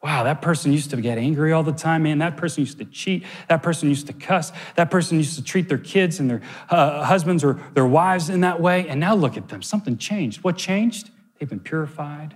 Wow, 0.03 0.25
that 0.25 0.43
person 0.43 0.73
used 0.73 0.91
to 0.91 0.97
get 0.97 1.17
angry 1.17 1.53
all 1.53 1.63
the 1.63 1.73
time, 1.73 2.03
man. 2.03 2.19
That 2.19 2.37
person 2.37 2.63
used 2.63 2.79
to 2.79 2.85
cheat. 2.85 3.25
That 3.49 3.63
person 3.63 3.89
used 3.89 4.09
to 4.09 4.13
cuss. 4.13 4.51
That 4.75 4.91
person 4.91 5.19
used 5.19 5.37
to 5.37 5.45
treat 5.45 5.69
their 5.69 5.79
kids 5.79 6.19
and 6.19 6.29
their 6.29 6.43
uh, 6.69 7.05
husbands 7.05 7.45
or 7.45 7.61
their 7.75 7.87
wives 7.87 8.29
in 8.29 8.41
that 8.41 8.61
way. 8.61 8.89
And 8.89 8.99
now 8.99 9.15
look 9.15 9.37
at 9.37 9.49
them. 9.49 9.63
Something 9.63 9.97
changed. 9.97 10.43
What 10.43 10.57
changed? 10.57 11.11
They've 11.39 11.49
been 11.49 11.61
purified 11.61 12.35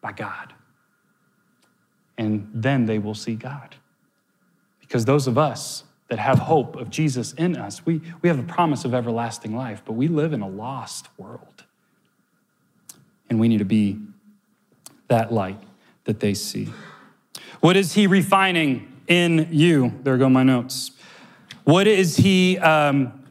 by 0.00 0.12
God 0.12 0.52
and 2.18 2.48
then 2.52 2.86
they 2.86 2.98
will 2.98 3.14
see 3.14 3.34
God. 3.34 3.76
Because 4.80 5.04
those 5.04 5.26
of 5.26 5.38
us 5.38 5.84
that 6.08 6.18
have 6.18 6.38
hope 6.38 6.76
of 6.76 6.90
Jesus 6.90 7.32
in 7.34 7.56
us, 7.56 7.84
we, 7.86 8.00
we 8.22 8.28
have 8.28 8.36
the 8.36 8.52
promise 8.52 8.84
of 8.84 8.94
everlasting 8.94 9.56
life, 9.56 9.82
but 9.84 9.92
we 9.92 10.08
live 10.08 10.32
in 10.32 10.42
a 10.42 10.48
lost 10.48 11.08
world. 11.16 11.64
And 13.30 13.40
we 13.40 13.48
need 13.48 13.58
to 13.58 13.64
be 13.64 13.98
that 15.08 15.32
light 15.32 15.60
that 16.04 16.20
they 16.20 16.34
see. 16.34 16.68
What 17.60 17.76
is 17.76 17.94
he 17.94 18.06
refining 18.06 18.92
in 19.06 19.48
you? 19.50 19.98
There 20.02 20.16
go 20.16 20.28
my 20.28 20.42
notes. 20.42 20.92
What 21.64 21.86
is 21.86 22.16
he 22.16 22.58
um, 22.58 23.24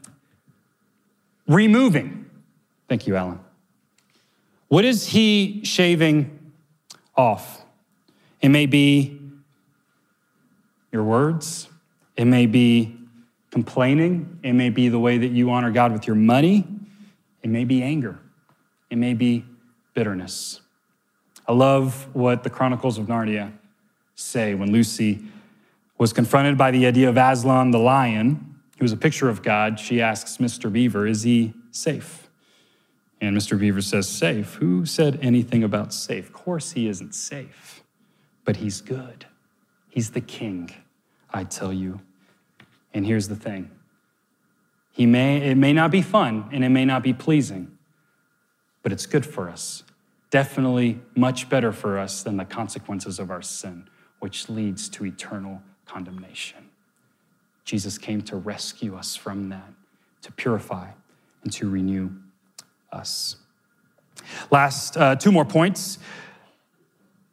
removing? 1.46 2.28
Thank 2.88 3.06
you, 3.06 3.16
Alan. 3.16 3.38
What 4.68 4.84
is 4.84 5.06
he 5.06 5.62
shaving 5.64 6.52
off? 7.16 7.64
It 8.40 8.48
may 8.48 8.66
be 8.66 9.20
your 10.90 11.04
words, 11.04 11.68
it 12.16 12.24
may 12.24 12.46
be 12.46 12.96
complaining, 13.50 14.38
it 14.42 14.52
may 14.52 14.70
be 14.70 14.88
the 14.88 14.98
way 14.98 15.18
that 15.18 15.30
you 15.30 15.50
honor 15.50 15.70
God 15.70 15.92
with 15.92 16.06
your 16.06 16.16
money, 16.16 16.66
it 17.42 17.50
may 17.50 17.64
be 17.64 17.82
anger, 17.82 18.18
it 18.90 18.96
may 18.96 19.14
be 19.14 19.44
bitterness. 19.94 20.60
I 21.46 21.52
love 21.52 22.08
what 22.14 22.42
the 22.42 22.50
Chronicles 22.50 22.98
of 22.98 23.06
Narnia 23.06 23.52
say 24.14 24.54
when 24.54 24.72
Lucy 24.72 25.22
was 25.98 26.12
confronted 26.12 26.56
by 26.56 26.70
the 26.70 26.86
idea 26.86 27.08
of 27.08 27.16
Aslan 27.16 27.70
the 27.70 27.78
lion, 27.78 28.56
who 28.78 28.84
was 28.84 28.92
a 28.92 28.96
picture 28.96 29.28
of 29.28 29.42
God. 29.42 29.78
She 29.78 30.00
asks 30.00 30.38
Mr. 30.38 30.72
Beaver, 30.72 31.06
Is 31.06 31.22
he 31.22 31.54
safe? 31.70 32.28
And 33.20 33.36
Mr. 33.36 33.58
Beaver 33.58 33.80
says, 33.80 34.08
Safe? 34.08 34.54
Who 34.54 34.86
said 34.86 35.18
anything 35.22 35.62
about 35.62 35.92
safe? 35.94 36.26
Of 36.26 36.32
course, 36.32 36.72
he 36.72 36.88
isn't 36.88 37.14
safe 37.14 37.84
but 38.44 38.56
he's 38.56 38.80
good. 38.80 39.26
He's 39.88 40.10
the 40.10 40.20
king, 40.20 40.70
I 41.32 41.44
tell 41.44 41.72
you. 41.72 42.00
And 42.92 43.06
here's 43.06 43.28
the 43.28 43.36
thing 43.36 43.70
he 44.92 45.06
may, 45.06 45.38
it 45.50 45.56
may 45.56 45.72
not 45.72 45.90
be 45.90 46.02
fun 46.02 46.48
and 46.52 46.64
it 46.64 46.68
may 46.68 46.84
not 46.84 47.02
be 47.02 47.12
pleasing, 47.12 47.76
but 48.82 48.92
it's 48.92 49.06
good 49.06 49.26
for 49.26 49.48
us. 49.48 49.82
Definitely 50.34 51.00
much 51.14 51.48
better 51.48 51.70
for 51.70 51.96
us 51.96 52.24
than 52.24 52.38
the 52.38 52.44
consequences 52.44 53.20
of 53.20 53.30
our 53.30 53.40
sin, 53.40 53.86
which 54.18 54.48
leads 54.48 54.88
to 54.88 55.06
eternal 55.06 55.62
condemnation. 55.86 56.70
Jesus 57.64 57.98
came 57.98 58.20
to 58.22 58.34
rescue 58.34 58.96
us 58.96 59.14
from 59.14 59.48
that, 59.50 59.72
to 60.22 60.32
purify 60.32 60.88
and 61.44 61.52
to 61.52 61.70
renew 61.70 62.10
us. 62.90 63.36
Last 64.50 64.96
uh, 64.96 65.14
two 65.14 65.30
more 65.30 65.44
points. 65.44 66.00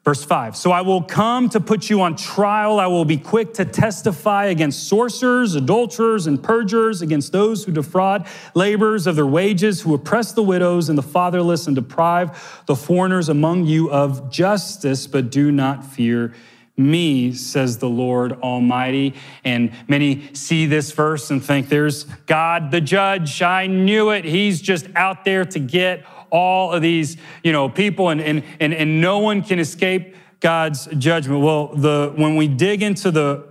Verse 0.04 0.24
5 0.24 0.58
So 0.58 0.72
I 0.72 0.82
will 0.82 1.04
come 1.04 1.50
to 1.50 1.60
put 1.60 1.90
you 1.90 2.02
on 2.02 2.16
trial. 2.16 2.80
I 2.80 2.88
will 2.88 3.06
be 3.06 3.18
quick 3.18 3.54
to 3.56 3.66
testify 3.66 4.46
against 4.46 4.88
sorcerers, 4.88 5.54
adulterers, 5.56 6.26
and 6.26 6.42
perjurers, 6.42 7.02
against 7.02 7.32
those 7.32 7.64
who 7.64 7.72
defraud 7.72 8.28
laborers 8.56 9.06
of 9.06 9.16
their 9.16 9.28
wages, 9.28 9.82
who 9.82 9.94
oppress 9.94 10.34
the 10.34 10.44
widows 10.44 10.90
and 10.90 10.98
the 10.98 11.04
fatherless, 11.04 11.68
and 11.68 11.76
deprive 11.76 12.64
the 12.66 12.76
foreigners 12.76 13.30
among 13.30 13.66
you 13.66 13.92
of 13.92 14.32
justice, 14.32 15.06
but 15.06 15.30
do 15.30 15.52
not 15.52 15.86
fear 15.86 16.34
me, 16.78 17.32
says 17.34 17.78
the 17.78 17.90
Lord 17.90 18.32
Almighty. 18.42 19.14
And 19.44 19.72
many 19.88 20.34
see 20.34 20.66
this 20.66 20.92
verse 20.92 21.30
and 21.30 21.44
think, 21.44 21.70
there's 21.70 22.06
God 22.26 22.72
the 22.72 22.82
judge. 22.82 23.42
I 23.44 23.68
knew 23.68 24.10
it. 24.10 24.26
He's 24.26 24.62
just 24.62 24.88
out 24.96 25.26
there 25.26 25.46
to 25.46 25.60
get 25.60 26.04
all 26.32 26.72
of 26.72 26.82
these, 26.82 27.18
you 27.44 27.52
know, 27.52 27.70
people 27.70 28.10
and, 28.10 28.22
and, 28.22 28.44
and, 28.60 28.74
and 28.74 29.02
no 29.02 29.20
one 29.20 29.44
can 29.44 29.60
escape 29.60 30.16
God's 30.40 30.88
judgment. 30.98 31.42
Well, 31.42 31.68
the, 31.68 32.14
when 32.16 32.36
we 32.36 32.48
dig 32.48 32.82
into 32.82 33.12
the 33.12 33.48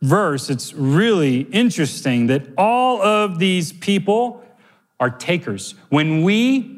verse, 0.00 0.50
it's 0.50 0.72
really 0.72 1.40
interesting 1.40 2.28
that 2.28 2.46
all 2.56 3.02
of 3.02 3.38
these 3.38 3.72
people 3.72 4.44
are 5.00 5.10
takers. 5.10 5.74
When 5.88 6.22
we 6.22 6.77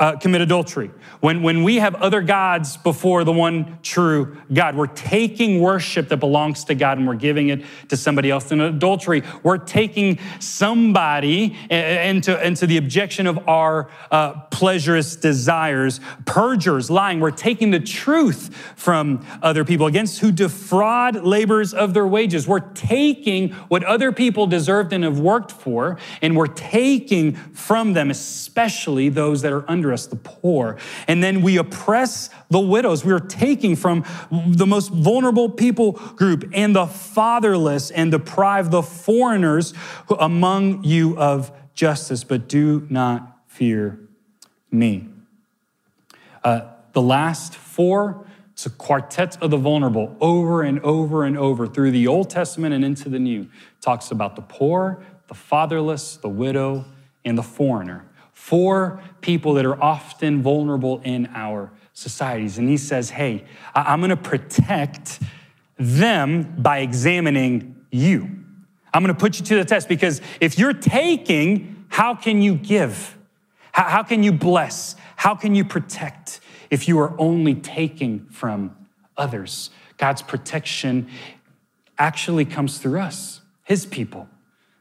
uh, 0.00 0.16
commit 0.16 0.40
adultery, 0.40 0.90
when, 1.20 1.42
when 1.42 1.62
we 1.62 1.76
have 1.76 1.94
other 1.96 2.22
gods 2.22 2.78
before 2.78 3.22
the 3.22 3.32
one 3.32 3.78
true 3.82 4.38
God, 4.50 4.74
we're 4.74 4.86
taking 4.86 5.60
worship 5.60 6.08
that 6.08 6.16
belongs 6.16 6.64
to 6.64 6.74
God 6.74 6.96
and 6.96 7.06
we're 7.06 7.14
giving 7.14 7.50
it 7.50 7.62
to 7.88 7.98
somebody 7.98 8.30
else. 8.30 8.50
In 8.50 8.62
adultery, 8.62 9.22
we're 9.42 9.58
taking 9.58 10.18
somebody 10.38 11.54
into, 11.68 12.46
into 12.46 12.66
the 12.66 12.78
objection 12.78 13.26
of 13.26 13.46
our 13.46 13.90
uh, 14.10 14.40
pleasurous 14.50 15.16
desires. 15.16 16.00
Perjurers, 16.24 16.90
lying, 16.90 17.20
we're 17.20 17.30
taking 17.30 17.70
the 17.70 17.80
truth 17.80 18.54
from 18.76 19.24
other 19.42 19.66
people 19.66 19.86
against 19.86 20.20
who 20.20 20.32
defraud 20.32 21.16
laborers 21.16 21.74
of 21.74 21.92
their 21.92 22.06
wages. 22.06 22.48
We're 22.48 22.60
taking 22.60 23.50
what 23.68 23.84
other 23.84 24.12
people 24.12 24.46
deserved 24.46 24.94
and 24.94 25.04
have 25.04 25.20
worked 25.20 25.52
for, 25.52 25.98
and 26.22 26.34
we're 26.34 26.46
taking 26.46 27.34
from 27.34 27.92
them, 27.92 28.10
especially 28.10 29.10
those 29.10 29.42
that 29.42 29.52
are 29.52 29.70
under 29.70 29.89
us, 29.92 30.06
the 30.06 30.16
poor. 30.16 30.76
And 31.08 31.22
then 31.22 31.42
we 31.42 31.56
oppress 31.56 32.30
the 32.48 32.60
widows. 32.60 33.04
We 33.04 33.12
are 33.12 33.20
taking 33.20 33.76
from 33.76 34.04
the 34.30 34.66
most 34.66 34.90
vulnerable 34.90 35.48
people 35.48 35.92
group 35.92 36.50
and 36.52 36.74
the 36.74 36.86
fatherless 36.86 37.90
and 37.90 38.10
deprive 38.10 38.70
the 38.70 38.82
foreigners 38.82 39.74
among 40.18 40.84
you 40.84 41.18
of 41.18 41.52
justice. 41.74 42.24
But 42.24 42.48
do 42.48 42.86
not 42.90 43.38
fear 43.46 43.98
me. 44.70 45.08
Uh, 46.42 46.62
the 46.92 47.02
last 47.02 47.54
four, 47.54 48.26
it's 48.52 48.66
a 48.66 48.70
quartet 48.70 49.42
of 49.42 49.50
the 49.50 49.56
vulnerable 49.56 50.16
over 50.20 50.62
and 50.62 50.80
over 50.80 51.24
and 51.24 51.38
over 51.38 51.66
through 51.66 51.90
the 51.92 52.06
Old 52.06 52.30
Testament 52.30 52.74
and 52.74 52.84
into 52.84 53.08
the 53.08 53.18
New. 53.18 53.48
Talks 53.80 54.10
about 54.10 54.36
the 54.36 54.42
poor, 54.42 55.02
the 55.28 55.34
fatherless, 55.34 56.16
the 56.16 56.28
widow, 56.28 56.84
and 57.24 57.36
the 57.36 57.42
foreigner 57.42 58.09
for 58.40 59.02
people 59.20 59.52
that 59.52 59.66
are 59.66 59.80
often 59.80 60.42
vulnerable 60.42 60.98
in 61.04 61.28
our 61.34 61.70
societies. 61.92 62.56
And 62.56 62.70
he 62.70 62.78
says, 62.78 63.10
Hey, 63.10 63.44
I'm 63.74 64.00
gonna 64.00 64.16
protect 64.16 65.20
them 65.76 66.56
by 66.58 66.78
examining 66.78 67.76
you. 67.92 68.30
I'm 68.94 69.02
gonna 69.02 69.14
put 69.14 69.38
you 69.38 69.44
to 69.44 69.56
the 69.56 69.64
test 69.66 69.90
because 69.90 70.22
if 70.40 70.58
you're 70.58 70.72
taking, 70.72 71.84
how 71.88 72.14
can 72.14 72.40
you 72.40 72.54
give? 72.54 73.16
How, 73.72 74.02
can 74.02 74.22
you 74.22 74.32
bless? 74.32 74.96
How 75.16 75.34
can 75.34 75.54
you 75.54 75.64
protect 75.64 76.40
if 76.70 76.88
you 76.88 76.98
are 76.98 77.14
only 77.20 77.54
taking 77.54 78.26
from 78.30 78.74
others? 79.18 79.68
God's 79.98 80.22
protection 80.22 81.08
actually 81.98 82.46
comes 82.46 82.78
through 82.78 83.00
us, 83.00 83.42
his 83.64 83.84
people. 83.84 84.28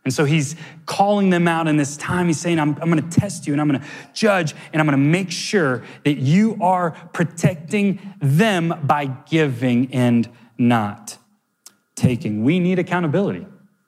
And 0.05 0.13
so 0.13 0.25
he's 0.25 0.55
calling 0.85 1.29
them 1.29 1.47
out 1.47 1.67
in 1.67 1.77
this 1.77 1.97
time. 1.97 2.27
He's 2.27 2.39
saying, 2.39 2.59
I'm, 2.59 2.69
I'm 2.81 2.89
going 2.89 3.07
to 3.07 3.19
test 3.19 3.45
you 3.45 3.53
and 3.53 3.61
I'm 3.61 3.67
going 3.67 3.81
to 3.81 3.87
judge 4.13 4.55
and 4.71 4.79
I'm 4.79 4.87
going 4.87 4.97
to 4.97 5.05
make 5.05 5.29
sure 5.29 5.83
that 6.05 6.17
you 6.17 6.57
are 6.61 6.91
protecting 7.13 7.99
them 8.21 8.79
by 8.83 9.05
giving 9.29 9.93
and 9.93 10.29
not 10.57 11.17
taking. 11.95 12.43
We 12.43 12.59
need 12.59 12.79
accountability. 12.79 13.45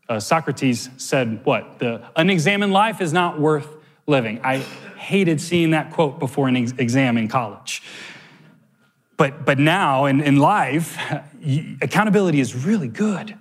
Uh, 0.10 0.20
Socrates 0.20 0.90
said, 0.98 1.46
What? 1.46 1.80
The 1.80 2.04
unexamined 2.16 2.74
life 2.74 3.00
is 3.00 3.14
not 3.14 3.40
worth 3.40 3.68
living. 4.06 4.42
I 4.44 4.58
hated 4.98 5.40
seeing 5.40 5.72
that 5.72 5.92
quote 5.92 6.20
before 6.20 6.50
an 6.50 6.58
ex- 6.58 6.74
exam 6.78 7.18
in 7.18 7.30
college. 7.30 7.82
But, 9.16 9.46
but 9.46 9.58
now 9.58 10.06
in, 10.06 10.20
in 10.20 10.38
life, 10.38 10.98
accountability 11.82 12.40
is 12.40 12.66
really 12.66 12.90
good. 12.90 13.38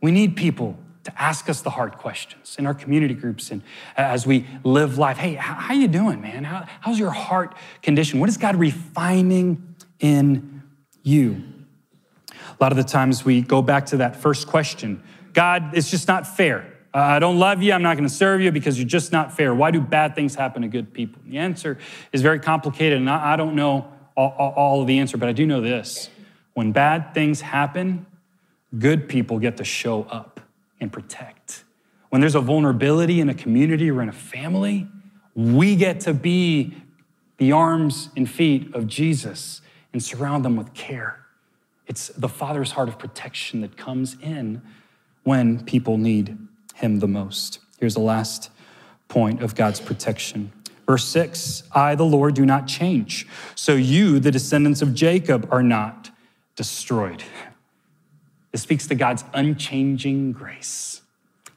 We 0.00 0.12
need 0.12 0.36
people 0.36 0.78
to 1.08 1.22
ask 1.22 1.48
us 1.48 1.62
the 1.62 1.70
hard 1.70 1.96
questions 1.96 2.56
in 2.58 2.66
our 2.66 2.74
community 2.74 3.14
groups 3.14 3.50
and 3.50 3.62
as 3.96 4.26
we 4.26 4.46
live 4.62 4.98
life. 4.98 5.16
Hey, 5.16 5.34
how, 5.34 5.72
you 5.72 5.88
doing, 5.88 6.20
man? 6.20 6.44
How, 6.44 6.66
how's 6.80 6.98
your 6.98 7.10
heart 7.10 7.56
condition? 7.82 8.20
What 8.20 8.28
is 8.28 8.36
God 8.36 8.56
refining 8.56 9.74
in 10.00 10.62
you? 11.02 11.42
A 12.30 12.62
lot 12.62 12.72
of 12.72 12.76
the 12.76 12.84
times 12.84 13.24
we 13.24 13.40
go 13.40 13.62
back 13.62 13.86
to 13.86 13.98
that 13.98 14.16
first 14.16 14.46
question 14.46 15.02
God, 15.32 15.76
it's 15.76 15.90
just 15.90 16.08
not 16.08 16.26
fair. 16.26 16.74
Uh, 16.92 16.98
I 16.98 17.18
don't 17.20 17.38
love 17.38 17.62
you. 17.62 17.72
I'm 17.72 17.82
not 17.82 17.96
going 17.96 18.08
to 18.08 18.14
serve 18.14 18.40
you 18.40 18.50
because 18.50 18.78
you're 18.78 18.88
just 18.88 19.12
not 19.12 19.36
fair. 19.36 19.54
Why 19.54 19.70
do 19.70 19.80
bad 19.80 20.14
things 20.14 20.34
happen 20.34 20.62
to 20.62 20.68
good 20.68 20.92
people? 20.92 21.22
The 21.26 21.38
answer 21.38 21.78
is 22.12 22.22
very 22.22 22.40
complicated, 22.40 22.98
and 22.98 23.08
I, 23.08 23.34
I 23.34 23.36
don't 23.36 23.54
know 23.54 23.92
all, 24.16 24.34
all, 24.36 24.52
all 24.56 24.80
of 24.80 24.86
the 24.88 24.98
answer, 24.98 25.16
but 25.16 25.28
I 25.28 25.32
do 25.32 25.46
know 25.46 25.60
this. 25.60 26.10
When 26.54 26.72
bad 26.72 27.14
things 27.14 27.40
happen, 27.40 28.06
good 28.76 29.08
people 29.08 29.38
get 29.38 29.58
to 29.58 29.64
show 29.64 30.02
up 30.04 30.37
and 30.80 30.92
protect. 30.92 31.64
When 32.10 32.20
there's 32.20 32.34
a 32.34 32.40
vulnerability 32.40 33.20
in 33.20 33.28
a 33.28 33.34
community 33.34 33.90
or 33.90 34.02
in 34.02 34.08
a 34.08 34.12
family, 34.12 34.88
we 35.34 35.76
get 35.76 36.00
to 36.00 36.14
be 36.14 36.74
the 37.36 37.52
arms 37.52 38.10
and 38.16 38.28
feet 38.28 38.74
of 38.74 38.86
Jesus 38.86 39.60
and 39.92 40.02
surround 40.02 40.44
them 40.44 40.56
with 40.56 40.74
care. 40.74 41.24
It's 41.86 42.08
the 42.08 42.28
Father's 42.28 42.72
heart 42.72 42.88
of 42.88 42.98
protection 42.98 43.60
that 43.62 43.76
comes 43.76 44.16
in 44.20 44.62
when 45.24 45.64
people 45.64 45.96
need 45.96 46.36
Him 46.74 46.98
the 47.00 47.08
most. 47.08 47.60
Here's 47.78 47.94
the 47.94 48.00
last 48.00 48.50
point 49.08 49.42
of 49.42 49.54
God's 49.54 49.80
protection. 49.80 50.52
Verse 50.86 51.04
6 51.04 51.64
I, 51.72 51.94
the 51.94 52.04
Lord, 52.04 52.34
do 52.34 52.44
not 52.44 52.66
change. 52.66 53.26
So 53.54 53.74
you, 53.74 54.18
the 54.18 54.30
descendants 54.30 54.82
of 54.82 54.94
Jacob, 54.94 55.48
are 55.50 55.62
not 55.62 56.10
destroyed. 56.56 57.22
It 58.52 58.58
speaks 58.58 58.86
to 58.88 58.94
God's 58.94 59.24
unchanging 59.34 60.32
grace. 60.32 61.02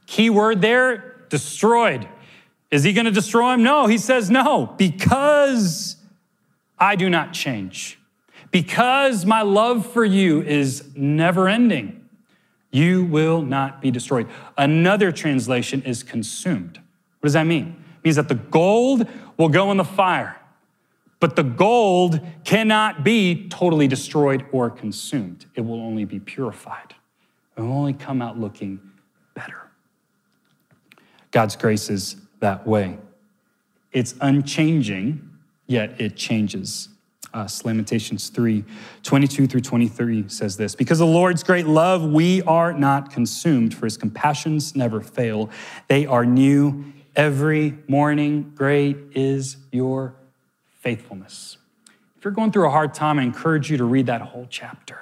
Key 0.08 0.30
word 0.30 0.62
there 0.62 1.26
destroyed. 1.30 2.08
Is 2.70 2.84
he 2.84 2.94
going 2.94 3.06
to 3.06 3.12
destroy 3.12 3.54
him? 3.54 3.64
No, 3.64 3.88
he 3.88 3.98
says 3.98 4.30
no, 4.30 4.74
because 4.78 5.98
I 6.78 6.96
do 6.96 7.10
not 7.10 7.34
change. 7.34 8.00
Because 8.50 9.26
my 9.26 9.42
love 9.42 9.86
for 9.86 10.04
you 10.04 10.42
is 10.42 10.90
never 10.96 11.48
ending, 11.48 12.10
you 12.72 13.06
will 13.06 13.42
not 13.42 13.82
be 13.82 13.92
destroyed. 13.92 14.28
Another 14.58 15.12
translation 15.12 15.82
is 15.84 16.04
consumed. 16.04 16.78
What 17.20 17.28
does 17.28 17.34
that 17.34 17.46
mean? 17.46 17.84
It 18.00 18.06
means 18.06 18.16
that 18.16 18.28
the 18.28 18.36
gold 18.36 19.08
will 19.38 19.50
go 19.50 19.72
in 19.72 19.78
the 19.78 19.86
fire, 19.86 20.38
but 21.22 21.36
the 21.36 21.44
gold 21.44 22.20
cannot 22.44 23.04
be 23.04 23.48
totally 23.48 23.88
destroyed 23.88 24.44
or 24.52 24.70
consumed. 24.70 25.46
It 25.56 25.62
will 25.62 25.80
only 25.80 26.04
be 26.04 26.20
purified. 26.20 26.96
It 27.56 27.62
will 27.62 27.72
only 27.72 27.94
come 27.94 28.22
out 28.22 28.40
looking 28.40 28.82
better. 29.36 29.70
God's 31.30 31.56
grace 31.56 31.90
is 31.90 32.18
that 32.40 32.66
way. 32.66 32.98
It's 33.92 34.16
unchanging, 34.20 35.30
yet 35.68 36.02
it 36.02 36.16
changes 36.16 36.90
uh, 37.34 37.38
us. 37.38 37.64
Lamentations 37.64 38.30
3 38.30 38.66
22 39.04 39.48
through 39.48 39.62
23 39.62 40.28
says 40.28 40.58
this 40.58 40.76
Because 40.76 41.00
the 41.00 41.06
Lord's 41.06 41.44
great 41.44 41.68
love, 41.68 42.04
we 42.04 42.42
are 42.44 42.74
not 42.74 43.12
consumed, 43.12 43.76
for 43.76 43.86
his 43.86 43.96
compassions 43.96 44.76
never 44.76 45.02
fail. 45.02 45.52
They 45.88 46.08
are 46.08 46.26
new 46.26 46.94
every 47.16 47.78
morning. 47.88 48.54
Great 48.56 48.98
is 49.14 49.58
your 49.72 50.16
faithfulness. 50.82 51.58
If 52.18 52.26
you're 52.26 52.34
going 52.34 52.52
through 52.52 52.68
a 52.68 52.72
hard 52.72 52.94
time, 52.94 53.18
I 53.18 53.24
encourage 53.24 53.72
you 53.72 53.78
to 53.78 53.86
read 53.86 54.08
that 54.08 54.22
whole 54.22 54.48
chapter 54.50 55.00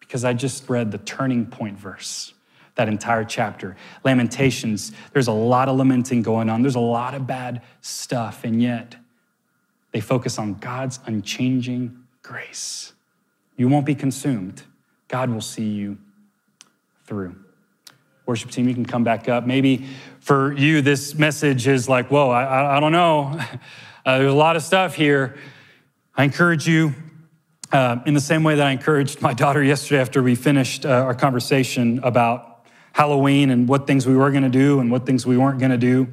because 0.00 0.24
I 0.24 0.32
just 0.32 0.68
read 0.68 0.90
the 0.90 0.98
turning 0.98 1.46
point 1.46 1.78
verse, 1.78 2.32
that 2.76 2.88
entire 2.88 3.24
chapter. 3.24 3.76
Lamentations, 4.04 4.92
there's 5.12 5.28
a 5.28 5.32
lot 5.32 5.68
of 5.68 5.76
lamenting 5.76 6.22
going 6.22 6.48
on, 6.48 6.62
there's 6.62 6.76
a 6.76 6.80
lot 6.80 7.14
of 7.14 7.26
bad 7.26 7.62
stuff, 7.80 8.42
and 8.44 8.62
yet 8.62 8.96
they 9.92 10.00
focus 10.00 10.38
on 10.38 10.54
God's 10.54 10.98
unchanging 11.04 12.04
grace. 12.22 12.92
You 13.56 13.68
won't 13.68 13.86
be 13.86 13.94
consumed, 13.94 14.62
God 15.08 15.30
will 15.30 15.40
see 15.40 15.68
you 15.68 15.98
through. 17.04 17.36
Worship 18.26 18.50
team, 18.50 18.68
you 18.68 18.74
can 18.74 18.84
come 18.84 19.04
back 19.04 19.28
up. 19.28 19.46
Maybe 19.46 19.86
for 20.20 20.52
you, 20.52 20.82
this 20.82 21.14
message 21.14 21.66
is 21.66 21.88
like, 21.88 22.10
whoa, 22.10 22.28
I, 22.30 22.44
I, 22.44 22.76
I 22.76 22.80
don't 22.80 22.92
know. 22.92 23.40
Uh, 24.08 24.16
there's 24.16 24.32
a 24.32 24.34
lot 24.34 24.56
of 24.56 24.62
stuff 24.62 24.94
here. 24.94 25.36
I 26.16 26.24
encourage 26.24 26.66
you, 26.66 26.94
uh, 27.72 27.98
in 28.06 28.14
the 28.14 28.22
same 28.22 28.42
way 28.42 28.54
that 28.54 28.66
I 28.66 28.70
encouraged 28.70 29.20
my 29.20 29.34
daughter 29.44 29.62
yesterday 29.62 30.00
after 30.00 30.22
we 30.22 30.34
finished 30.34 30.86
uh, 30.86 30.88
our 30.88 31.14
conversation 31.14 32.00
about 32.02 32.64
Halloween 32.92 33.50
and 33.50 33.68
what 33.68 33.86
things 33.86 34.06
we 34.06 34.16
were 34.16 34.30
going 34.30 34.44
to 34.44 34.48
do 34.48 34.80
and 34.80 34.90
what 34.90 35.04
things 35.04 35.26
we 35.26 35.36
weren't 35.36 35.58
going 35.58 35.72
to 35.72 35.76
do. 35.76 36.08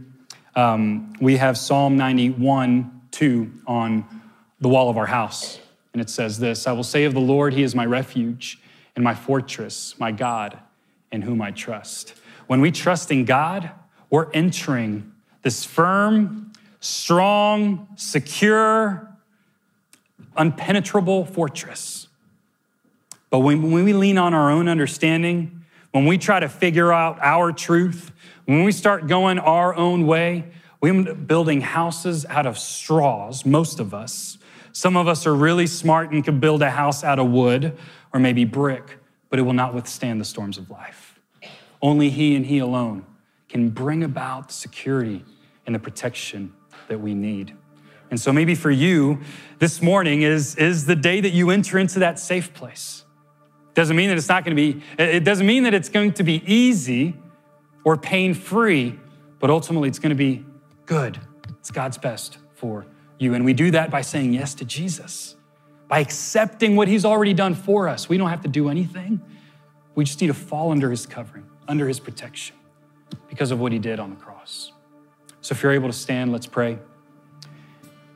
Um, 0.58 1.14
we 1.22 1.38
have 1.38 1.58
Psalm 1.58 1.96
91 1.96 3.04
2 3.12 3.52
on 3.66 4.04
the 4.60 4.68
wall 4.68 4.90
of 4.90 4.98
our 4.98 5.06
house. 5.06 5.62
And 5.94 6.02
it 6.02 6.10
says 6.10 6.38
this 6.38 6.68
I 6.68 6.74
will 6.74 6.84
say 6.84 7.06
of 7.06 7.14
the 7.14 7.22
Lord, 7.22 7.54
He 7.54 7.64
is 7.64 7.76
my 7.76 7.86
refuge 7.86 8.60
and 8.98 9.06
my 9.06 9.16
fortress, 9.16 9.98
my 9.98 10.12
God, 10.12 10.60
in 11.14 11.22
whom 11.22 11.42
I 11.42 11.52
trust. 11.52 12.14
When 12.48 12.60
we 12.60 12.72
trust 12.72 13.10
in 13.10 13.24
God, 13.24 13.72
we're 14.10 14.30
entering 14.34 15.14
this 15.44 15.64
firm, 15.64 16.45
strong, 16.86 17.88
secure, 17.96 19.10
unpenetrable 20.38 21.28
fortress. 21.28 22.08
But 23.30 23.40
when, 23.40 23.72
when 23.72 23.84
we 23.84 23.94
lean 23.94 24.18
on 24.18 24.34
our 24.34 24.52
own 24.52 24.68
understanding, 24.68 25.66
when 25.92 26.06
we 26.06 26.18
try 26.18 26.40
to 26.40 26.48
figure 26.48 26.94
out 26.94 27.18
our 27.22 27.52
truth, 27.52 28.12
when 28.46 28.64
we 28.64 28.72
start 28.72 29.08
going 29.08 29.40
our 29.40 29.76
own 29.76 30.06
way, 30.06 30.46
we 30.80 30.90
end 30.90 31.10
up 31.10 31.28
building 31.28 31.62
houses 31.62 32.26
out 32.28 32.46
of 32.46 32.58
straws, 32.58 33.46
most 33.46 33.80
of 33.80 33.94
us. 33.94 34.38
Some 34.72 34.96
of 34.96 35.08
us 35.08 35.26
are 35.26 35.34
really 35.34 35.68
smart 35.68 36.12
and 36.12 36.24
can 36.24 36.40
build 36.40 36.62
a 36.62 36.70
house 36.70 37.04
out 37.04 37.18
of 37.18 37.28
wood 37.30 37.78
or 38.14 38.20
maybe 38.20 38.46
brick, 38.46 39.00
but 39.30 39.40
it 39.40 39.42
will 39.42 39.54
not 39.54 39.74
withstand 39.74 40.22
the 40.22 40.26
storms 40.26 40.58
of 40.58 40.70
life. 40.70 41.20
Only 41.82 42.10
He 42.12 42.36
and 42.36 42.46
He 42.46 42.60
alone 42.60 43.06
can 43.50 43.70
bring 43.70 44.04
about 44.04 44.52
security 44.52 45.24
and 45.66 45.74
the 45.74 45.80
protection 45.80 46.54
that 46.88 47.00
we 47.00 47.14
need. 47.14 47.56
And 48.10 48.20
so 48.20 48.32
maybe 48.32 48.56
for 48.56 48.72
you, 48.72 49.20
this 49.60 49.82
morning 49.82 50.22
is, 50.22 50.56
is 50.56 50.86
the 50.86 50.96
day 50.96 51.22
that 51.22 51.32
you 51.32 51.50
enter 51.50 51.78
into 51.78 52.00
that 52.00 52.20
safe 52.20 52.54
place. 52.54 53.04
Doesn't 53.74 53.96
mean 53.96 54.10
that 54.10 54.18
it's 54.18 54.30
not 54.30 54.46
going 54.46 54.56
to 54.56 54.74
be, 54.74 54.82
it 54.98 55.24
doesn't 55.24 55.46
mean 55.46 55.64
that 55.64 55.74
it's 55.74 55.90
going 55.90 56.14
to 56.14 56.24
be 56.24 56.42
easy 56.46 57.16
or 57.84 57.98
pain 57.98 58.34
free, 58.34 59.00
but 59.40 59.50
ultimately 59.50 59.90
it's 59.90 60.00
going 60.00 60.12
to 60.12 60.16
be 60.16 60.46
good. 60.86 61.20
It's 61.60 61.72
God's 61.72 61.98
best 61.98 62.38
for 62.54 62.86
you. 63.20 63.34
And 63.34 63.44
we 63.44 63.54
do 63.54 63.72
that 63.72 63.92
by 63.92 64.02
saying 64.02 64.34
yes 64.34 64.54
to 64.56 64.66
Jesus, 64.66 65.36
by 65.88 66.00
accepting 66.00 66.76
what 66.76 66.88
He's 66.88 67.06
already 67.06 67.34
done 67.34 67.54
for 67.54 67.90
us. 67.90 68.08
We 68.08 68.18
don't 68.18 68.30
have 68.30 68.42
to 68.44 68.48
do 68.48 68.70
anything. 68.70 69.22
We 69.96 70.06
just 70.06 70.22
need 70.22 70.28
to 70.28 70.34
fall 70.34 70.72
under 70.72 70.90
His 70.90 71.06
covering, 71.06 71.46
under 71.68 71.88
His 71.88 72.00
protection, 72.00 72.56
because 73.30 73.52
of 73.52 73.60
what 73.60 73.72
He 73.72 73.80
did 73.80 74.00
on 74.00 74.10
the 74.10 74.16
cross. 74.16 74.72
So 75.46 75.54
if 75.54 75.62
you're 75.62 75.74
able 75.74 75.90
to 75.90 75.94
stand, 75.94 76.32
let's 76.32 76.48
pray 76.48 76.80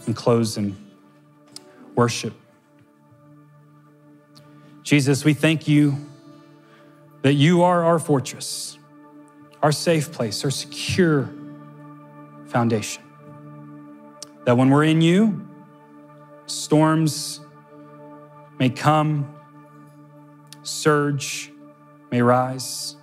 and 0.08 0.16
close 0.16 0.58
in 0.58 0.76
worship. 1.94 2.34
Jesus, 4.82 5.24
we 5.24 5.36
thank 5.36 5.68
you 5.68 5.96
that 7.22 7.34
you 7.34 7.62
are 7.62 7.84
our 7.84 8.00
fortress, 8.00 8.80
our 9.62 9.72
safe 9.72 10.12
place, 10.12 10.44
our 10.44 10.50
secure 10.50 11.30
foundation. 12.48 13.04
That 14.46 14.58
when 14.58 14.72
we're 14.72 14.86
in 14.86 15.00
you, 15.00 15.48
storms 16.48 17.42
may 18.58 18.72
come, 18.72 19.32
surge 20.64 21.52
may 22.10 22.24
rise. 22.24 22.96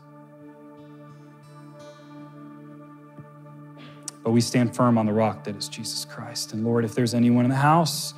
But 4.27 4.33
we 4.33 4.41
stand 4.41 4.75
firm 4.75 4.99
on 4.99 5.07
the 5.07 5.13
rock 5.13 5.45
that 5.45 5.55
is 5.55 5.69
Jesus 5.69 6.05
Christ. 6.05 6.53
And 6.53 6.65
Lord, 6.65 6.85
if 6.85 6.97
there's 6.97 7.15
anyone 7.15 7.45
in 7.45 7.49
the 7.49 7.55
house 7.55 8.13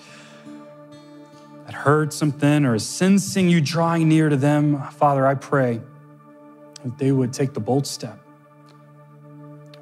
that 1.66 1.75
heard 1.75 2.14
something 2.14 2.64
or 2.64 2.75
is 2.75 2.88
sensing 2.88 3.51
you 3.51 3.61
drawing 3.61 4.09
near 4.09 4.31
to 4.31 4.37
them, 4.37 4.83
Father, 4.92 5.27
I 5.27 5.35
pray 5.35 5.83
that 6.83 6.97
they 6.97 7.12
would 7.12 7.35
take 7.35 7.53
the 7.53 7.61
bold 7.61 7.87
step, 7.87 8.18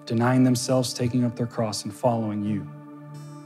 denying 0.05 0.43
themselves, 0.43 0.93
taking 0.93 1.25
up 1.25 1.37
their 1.37 1.47
cross, 1.47 1.85
and 1.85 1.95
following 1.95 2.43
you, 2.43 2.69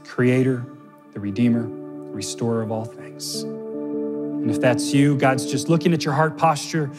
Creator, 0.03 0.65
the 1.13 1.19
Redeemer, 1.19 1.67
Restorer 2.11 2.63
of 2.63 2.71
all 2.71 2.85
things. 2.85 3.43
And 3.43 4.49
if 4.49 4.59
that's 4.59 4.91
you, 4.91 5.17
God's 5.17 5.45
just 5.45 5.69
looking 5.69 5.93
at 5.93 6.03
your 6.03 6.15
heart 6.15 6.35
posture. 6.35 6.89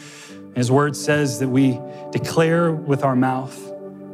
His 0.55 0.71
word 0.71 0.95
says 0.95 1.39
that 1.39 1.49
we 1.49 1.77
declare 2.13 2.71
with 2.71 3.03
our 3.03 3.17
mouth 3.17 3.53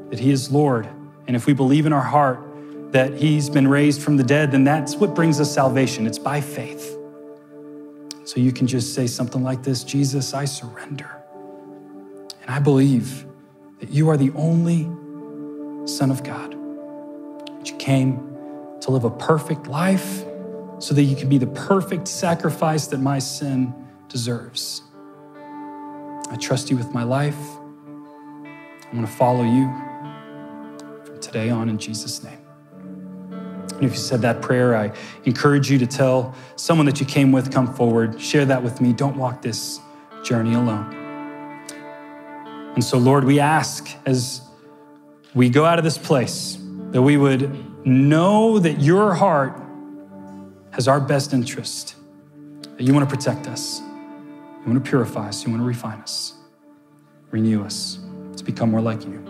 that 0.09 0.17
He 0.17 0.31
is 0.31 0.49
Lord. 0.49 0.89
And 1.29 1.35
if 1.35 1.45
we 1.45 1.53
believe 1.53 1.85
in 1.85 1.93
our 1.93 2.01
heart 2.01 2.43
that 2.91 3.13
He's 3.13 3.51
been 3.51 3.67
raised 3.67 4.01
from 4.01 4.17
the 4.17 4.23
dead, 4.23 4.51
then 4.51 4.63
that's 4.63 4.95
what 4.95 5.13
brings 5.13 5.39
us 5.39 5.53
salvation. 5.53 6.07
It's 6.07 6.17
by 6.17 6.41
faith. 6.41 6.97
So 8.23 8.39
you 8.39 8.51
can 8.51 8.65
just 8.65 8.95
say 8.95 9.05
something 9.05 9.43
like 9.43 9.61
this 9.61 9.83
Jesus, 9.83 10.33
I 10.33 10.45
surrender. 10.45 11.21
And 12.41 12.49
I 12.49 12.57
believe 12.57 13.27
that 13.79 13.89
you 13.91 14.09
are 14.09 14.17
the 14.17 14.31
only 14.31 14.85
Son 15.87 16.09
of 16.09 16.23
God. 16.23 16.53
That 17.59 17.69
you 17.69 17.77
came 17.77 18.17
to 18.81 18.89
live 18.89 19.03
a 19.03 19.11
perfect 19.11 19.67
life 19.67 20.23
so 20.79 20.95
that 20.95 21.03
you 21.03 21.15
can 21.15 21.29
be 21.29 21.37
the 21.37 21.45
perfect 21.45 22.07
sacrifice 22.07 22.87
that 22.87 23.01
my 23.01 23.19
sin 23.19 23.71
deserves. 24.07 24.81
I 26.31 26.37
trust 26.37 26.71
you 26.71 26.77
with 26.77 26.91
my 26.91 27.03
life. 27.03 27.37
I 27.37 28.95
want 28.95 29.05
to 29.05 29.13
follow 29.13 29.43
you 29.43 29.88
today 31.31 31.49
on 31.49 31.69
in 31.69 31.77
Jesus' 31.77 32.23
name. 32.23 32.39
And 33.31 33.83
if 33.83 33.91
you 33.91 33.97
said 33.97 34.21
that 34.23 34.41
prayer, 34.41 34.75
I 34.75 34.91
encourage 35.25 35.69
you 35.69 35.77
to 35.77 35.87
tell 35.87 36.35
someone 36.55 36.85
that 36.87 36.99
you 36.99 37.05
came 37.05 37.31
with, 37.31 37.51
come 37.51 37.73
forward, 37.73 38.19
share 38.19 38.45
that 38.45 38.61
with 38.61 38.81
me. 38.81 38.93
Don't 38.93 39.15
walk 39.15 39.41
this 39.41 39.79
journey 40.23 40.55
alone. 40.55 40.95
And 42.73 42.83
so, 42.83 42.97
Lord, 42.97 43.23
we 43.23 43.39
ask 43.39 43.89
as 44.05 44.41
we 45.33 45.49
go 45.49 45.65
out 45.65 45.77
of 45.77 45.85
this 45.85 45.97
place 45.97 46.57
that 46.91 47.01
we 47.01 47.15
would 47.15 47.85
know 47.85 48.59
that 48.59 48.81
your 48.81 49.13
heart 49.13 49.61
has 50.71 50.87
our 50.87 50.99
best 50.99 51.33
interest, 51.33 51.95
that 52.77 52.81
you 52.81 52.93
want 52.93 53.09
to 53.09 53.15
protect 53.15 53.47
us, 53.47 53.79
you 53.79 54.63
want 54.65 54.83
to 54.83 54.89
purify 54.89 55.27
us, 55.27 55.45
you 55.45 55.51
want 55.51 55.61
to 55.61 55.67
refine 55.67 55.99
us, 55.99 56.33
renew 57.31 57.63
us 57.63 57.99
to 58.35 58.43
become 58.43 58.71
more 58.71 58.81
like 58.81 59.05
you. 59.05 59.28